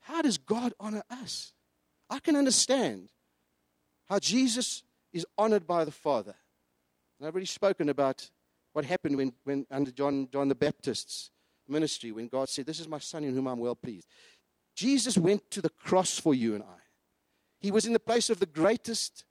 How 0.01 0.21
does 0.21 0.37
God 0.37 0.73
honor 0.79 1.03
us? 1.09 1.53
I 2.09 2.19
can 2.19 2.35
understand 2.35 3.09
how 4.09 4.19
Jesus 4.19 4.83
is 5.13 5.25
honored 5.37 5.65
by 5.65 5.85
the 5.85 5.91
Father. 5.91 6.35
And 7.17 7.27
I've 7.27 7.33
already 7.33 7.47
spoken 7.47 7.89
about 7.89 8.29
what 8.73 8.85
happened 8.85 9.15
when, 9.15 9.33
when 9.45 9.65
under 9.71 9.91
John, 9.91 10.27
John 10.31 10.49
the 10.49 10.55
Baptist's 10.55 11.31
ministry, 11.67 12.11
when 12.11 12.27
God 12.27 12.49
said, 12.49 12.65
This 12.65 12.79
is 12.79 12.87
my 12.87 12.99
son 12.99 13.23
in 13.23 13.33
whom 13.33 13.47
I'm 13.47 13.59
well 13.59 13.75
pleased. 13.75 14.07
Jesus 14.75 15.17
went 15.17 15.49
to 15.51 15.61
the 15.61 15.69
cross 15.69 16.19
for 16.19 16.33
you 16.35 16.55
and 16.55 16.63
I. 16.63 16.80
He 17.61 17.71
was 17.71 17.85
in 17.85 17.93
the 17.93 17.99
place 17.99 18.29
of 18.29 18.39
the 18.39 18.45
greatest 18.45 19.23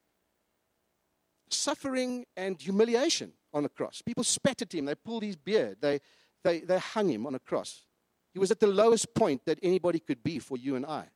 suffering 1.51 2.25
and 2.37 2.61
humiliation 2.61 3.33
on 3.53 3.65
the 3.65 3.69
cross. 3.69 4.03
People 4.03 4.25
spat 4.25 4.63
at 4.63 4.73
him, 4.73 4.85
they 4.85 4.95
pulled 4.95 5.25
his 5.25 5.37
beard, 5.37 5.79
they, 5.81 6.01
they, 6.45 6.61
they 6.61 6.79
hung 6.79 7.09
him 7.09 7.27
on 7.27 7.35
a 7.35 7.41
cross. 7.41 7.83
He 8.33 8.39
was 8.39 8.53
at 8.53 8.61
the 8.61 8.69
lowest 8.69 9.13
point 9.15 9.45
that 9.47 9.59
anybody 9.63 9.99
could 9.99 10.23
be 10.23 10.39
for 10.39 10.57
you 10.57 10.77
and 10.77 10.87
I. 10.87 11.09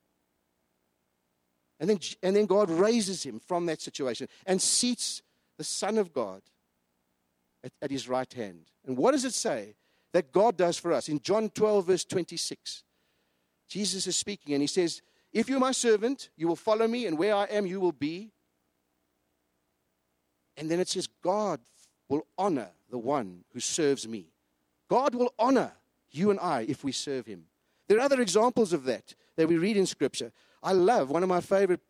And 1.79 1.89
then, 1.89 1.99
and 2.23 2.35
then 2.35 2.47
God 2.47 2.71
raises 2.71 3.23
him 3.23 3.41
from 3.41 3.67
that 3.67 3.81
situation 3.81 4.29
and 4.47 4.61
seats 4.61 5.23
the 5.59 5.65
Son 5.65 5.99
of 5.99 6.13
God 6.13 6.43
at, 7.63 7.73
at 7.83 7.91
his 7.91 8.09
right 8.09 8.33
hand. 8.33 8.71
And 8.87 8.97
what 8.97 9.13
does 9.13 9.25
it 9.25 9.35
say 9.35 9.77
that 10.13 10.33
God 10.33 10.57
does 10.57 10.79
for 10.79 10.93
us? 10.93 11.09
In 11.09 11.21
John 11.21 11.51
12, 11.51 11.87
verse 11.87 12.05
26, 12.05 12.83
Jesus 13.69 14.07
is 14.07 14.17
speaking 14.17 14.55
and 14.55 14.63
he 14.63 14.67
says, 14.67 15.03
If 15.35 15.49
you're 15.49 15.59
my 15.61 15.73
servant, 15.73 16.31
you 16.37 16.47
will 16.47 16.57
follow 16.57 16.87
me, 16.87 17.07
and 17.07 17.19
where 17.19 17.35
I 17.35 17.45
am, 17.45 17.67
you 17.67 17.81
will 17.81 17.93
be. 17.93 18.31
And 20.57 20.71
then 20.71 20.79
it 20.79 20.89
says, 20.89 21.09
God 21.23 21.61
will 22.09 22.27
honor 22.39 22.71
the 22.89 22.99
one 22.99 23.45
who 23.53 23.59
serves 23.59 24.07
me. 24.07 24.29
God 24.89 25.17
will 25.17 25.35
honor 25.37 25.73
you 26.13 26.31
and 26.31 26.39
I 26.39 26.65
if 26.69 26.85
we 26.85 26.93
serve 26.93 27.27
him. 27.27 27.47
There 27.89 27.99
are 27.99 28.03
other 28.03 28.21
examples 28.21 28.73
of 28.73 28.85
that 28.85 29.15
that 29.37 29.49
we 29.49 29.59
read 29.59 29.77
in 29.77 29.87
Scripture. 29.87 30.31
I 30.63 30.73
love 30.73 31.11
one 31.11 31.25
of 31.25 31.29
my 31.29 31.41
favorite 31.41 31.81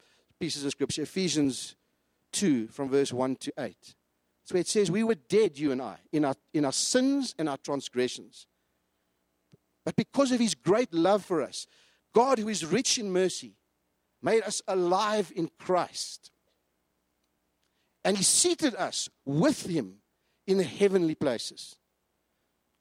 pieces 0.41 0.65
of 0.65 0.71
Scripture, 0.71 1.03
Ephesians 1.03 1.77
2, 2.33 2.69
from 2.69 2.89
verse 2.89 3.13
1 3.13 3.37
to 3.37 3.53
8. 3.59 3.77
It's 4.43 4.53
where 4.53 4.61
it 4.61 4.69
says, 4.69 4.91
We 4.91 5.05
were 5.05 5.15
dead, 5.15 5.59
you 5.59 5.71
and 5.71 5.83
I, 5.83 5.97
in 6.13 6.25
our, 6.25 6.35
in 6.55 6.65
our 6.65 6.73
sins 6.73 7.35
and 7.39 7.49
our 7.49 7.59
transgressions. 7.59 8.47
But 9.85 9.97
because 9.97 10.33
of 10.33 10.41
his 10.41 10.55
great 10.55 10.95
love 10.95 11.23
for 11.23 11.43
us, 11.43 11.67
God, 12.15 12.39
who 12.39 12.49
is 12.49 12.65
rich 12.65 12.99
in 12.99 13.13
mercy, 13.13 13.57
made 14.23 14.43
us 14.43 14.63
alive 14.67 15.33
in 15.35 15.51
Christ. 15.59 16.31
And 18.05 18.17
he 18.17 18.23
seated 18.23 18.75
us 18.75 19.09
with 19.25 19.67
him 19.67 19.97
in 20.47 20.59
the 20.59 20.65
heavenly 20.65 21.15
places. 21.15 21.77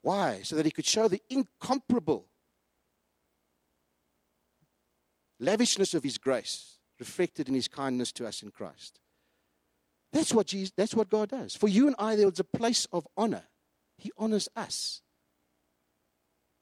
Why? 0.01 0.41
So 0.43 0.55
that 0.55 0.65
he 0.65 0.71
could 0.71 0.85
show 0.85 1.07
the 1.07 1.21
incomparable 1.29 2.27
lavishness 5.39 5.93
of 5.93 6.03
his 6.03 6.17
grace 6.17 6.77
reflected 6.99 7.47
in 7.47 7.55
his 7.55 7.67
kindness 7.67 8.11
to 8.13 8.27
us 8.27 8.43
in 8.43 8.51
Christ. 8.51 8.99
That's 10.11 10.33
what, 10.33 10.47
Jesus, 10.47 10.73
that's 10.77 10.93
what 10.93 11.09
God 11.09 11.29
does. 11.29 11.55
For 11.55 11.67
you 11.67 11.87
and 11.87 11.95
I, 11.97 12.15
there 12.15 12.29
was 12.29 12.39
a 12.39 12.43
place 12.43 12.85
of 12.91 13.07
honor. 13.17 13.43
He 13.97 14.11
honors 14.17 14.47
us. 14.55 15.01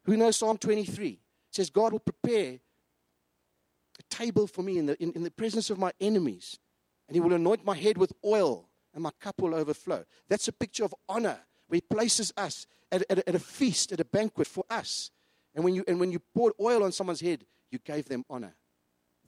Who 0.05 0.15
knows 0.15 0.38
Psalm 0.38 0.57
23? 0.57 1.20
Says, 1.51 1.69
God 1.69 1.91
will 1.91 1.99
prepare 1.99 2.59
a 3.99 4.03
table 4.09 4.47
for 4.47 4.63
me 4.63 4.77
in 4.77 4.85
the, 4.85 5.01
in, 5.01 5.11
in 5.13 5.23
the 5.23 5.31
presence 5.31 5.69
of 5.69 5.77
my 5.77 5.91
enemies, 5.99 6.57
and 7.07 7.15
He 7.15 7.21
will 7.21 7.33
anoint 7.33 7.65
my 7.65 7.75
head 7.75 7.97
with 7.97 8.13
oil, 8.25 8.69
and 8.93 9.03
my 9.03 9.11
cup 9.19 9.41
will 9.41 9.53
overflow. 9.53 10.05
That's 10.29 10.47
a 10.47 10.53
picture 10.53 10.85
of 10.85 10.95
honor, 11.07 11.39
where 11.67 11.77
He 11.77 11.81
places 11.81 12.33
us 12.37 12.65
at, 12.91 13.03
at, 13.09 13.27
at 13.27 13.35
a 13.35 13.39
feast, 13.39 13.91
at 13.91 13.99
a 13.99 14.05
banquet 14.05 14.47
for 14.47 14.63
us. 14.69 15.11
And 15.53 15.63
when, 15.63 15.75
you, 15.75 15.83
and 15.87 15.99
when 15.99 16.11
you 16.11 16.19
poured 16.33 16.53
oil 16.59 16.83
on 16.83 16.91
someone's 16.91 17.21
head, 17.21 17.45
you 17.69 17.79
gave 17.79 18.07
them 18.07 18.23
honor. 18.29 18.55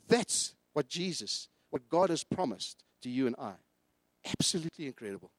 That's 0.08 0.56
what 0.74 0.88
Jesus, 0.88 1.50
what 1.70 1.90
God 1.90 2.10
has 2.10 2.24
promised 2.24 2.84
to 3.02 3.10
you 3.10 3.28
and 3.28 3.36
I. 3.38 3.54
Absolutely 4.26 4.88
incredible. 4.88 5.32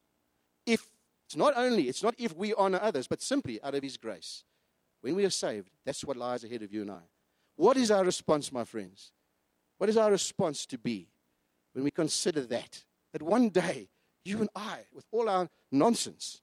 If 0.65 0.87
it's 1.25 1.35
not 1.35 1.53
only, 1.55 1.89
it's 1.89 2.03
not 2.03 2.13
if 2.19 2.35
we 2.35 2.53
honor 2.53 2.79
others, 2.81 3.07
but 3.07 3.21
simply 3.21 3.61
out 3.63 3.73
of 3.73 3.81
His 3.81 3.97
grace. 3.97 4.43
When 5.05 5.15
we 5.17 5.25
are 5.25 5.29
saved, 5.29 5.69
that's 5.85 6.03
what 6.03 6.17
lies 6.17 6.43
ahead 6.43 6.63
of 6.63 6.73
you 6.73 6.81
and 6.81 6.89
I. 6.89 7.03
What 7.57 7.77
is 7.77 7.91
our 7.91 8.03
response, 8.03 8.51
my 8.51 8.63
friends? 8.63 9.11
What 9.77 9.87
is 9.87 9.97
our 9.97 10.09
response 10.09 10.65
to 10.65 10.79
be 10.79 11.09
when 11.73 11.83
we 11.83 11.91
consider 11.91 12.41
that? 12.47 12.83
That 13.13 13.21
one 13.21 13.49
day, 13.49 13.89
you 14.23 14.39
and 14.39 14.49
I, 14.55 14.79
with 14.91 15.05
all 15.11 15.29
our 15.29 15.47
nonsense, 15.71 16.41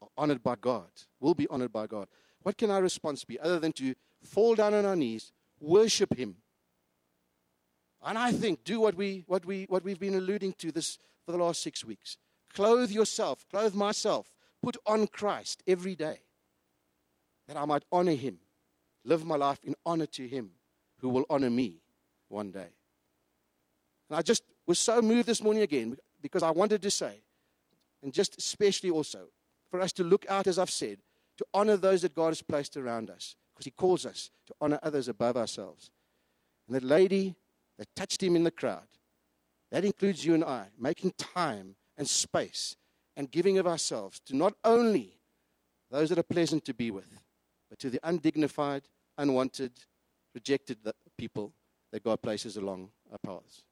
are 0.00 0.08
honored 0.18 0.42
by 0.42 0.56
God, 0.60 0.90
will 1.20 1.36
be 1.36 1.46
honored 1.46 1.72
by 1.72 1.86
God. 1.86 2.08
What 2.42 2.58
can 2.58 2.68
our 2.68 2.82
response 2.82 3.22
be 3.22 3.38
other 3.38 3.60
than 3.60 3.70
to 3.74 3.94
fall 4.24 4.56
down 4.56 4.74
on 4.74 4.84
our 4.84 4.96
knees, 4.96 5.30
worship 5.60 6.18
Him? 6.18 6.38
And 8.04 8.18
I 8.18 8.32
think 8.32 8.64
do 8.64 8.80
what, 8.80 8.96
we, 8.96 9.22
what, 9.28 9.46
we, 9.46 9.66
what 9.68 9.84
we've 9.84 10.00
been 10.00 10.16
alluding 10.16 10.54
to 10.54 10.72
this 10.72 10.98
for 11.24 11.30
the 11.30 11.38
last 11.38 11.62
six 11.62 11.84
weeks. 11.84 12.18
Clothe 12.52 12.90
yourself, 12.90 13.46
clothe 13.52 13.76
myself, 13.76 14.32
put 14.60 14.76
on 14.84 15.06
Christ 15.06 15.62
every 15.68 15.94
day 15.94 16.22
that 17.48 17.56
I 17.56 17.64
might 17.64 17.84
honor 17.90 18.14
him, 18.14 18.38
live 19.04 19.24
my 19.24 19.36
life 19.36 19.58
in 19.64 19.74
honor 19.84 20.06
to 20.06 20.26
him 20.26 20.50
who 21.00 21.08
will 21.08 21.24
honor 21.28 21.50
me 21.50 21.82
one 22.28 22.50
day. 22.50 22.68
And 24.08 24.18
I 24.18 24.22
just 24.22 24.42
was 24.66 24.78
so 24.78 25.02
moved 25.02 25.26
this 25.26 25.42
morning 25.42 25.62
again 25.62 25.96
because 26.20 26.42
I 26.42 26.50
wanted 26.50 26.82
to 26.82 26.90
say, 26.90 27.22
and 28.02 28.12
just 28.12 28.38
especially 28.38 28.90
also, 28.90 29.28
for 29.70 29.80
us 29.80 29.92
to 29.94 30.04
look 30.04 30.26
out, 30.28 30.46
as 30.46 30.58
I've 30.58 30.70
said, 30.70 30.98
to 31.38 31.46
honor 31.54 31.76
those 31.76 32.02
that 32.02 32.14
God 32.14 32.28
has 32.28 32.42
placed 32.42 32.76
around 32.76 33.10
us, 33.10 33.36
because 33.52 33.64
He 33.64 33.70
calls 33.70 34.04
us 34.06 34.30
to 34.46 34.54
honor 34.60 34.78
others 34.82 35.08
above 35.08 35.36
ourselves. 35.36 35.90
And 36.66 36.76
that 36.76 36.84
lady 36.84 37.34
that 37.78 37.94
touched 37.96 38.22
Him 38.22 38.36
in 38.36 38.44
the 38.44 38.50
crowd, 38.50 38.86
that 39.70 39.84
includes 39.84 40.24
you 40.24 40.34
and 40.34 40.44
I, 40.44 40.66
making 40.78 41.12
time 41.16 41.76
and 41.96 42.08
space 42.08 42.76
and 43.16 43.30
giving 43.30 43.58
of 43.58 43.66
ourselves 43.66 44.20
to 44.26 44.36
not 44.36 44.54
only 44.64 45.18
those 45.90 46.10
that 46.10 46.18
are 46.18 46.22
pleasant 46.22 46.64
to 46.66 46.74
be 46.74 46.90
with, 46.90 47.08
but 47.72 47.78
to 47.78 47.88
the 47.88 48.00
undignified, 48.02 48.82
unwanted, 49.16 49.72
rejected 50.34 50.76
people 51.16 51.54
that 51.90 52.04
God 52.04 52.20
places 52.20 52.58
along 52.58 52.90
our 53.10 53.16
paths. 53.24 53.62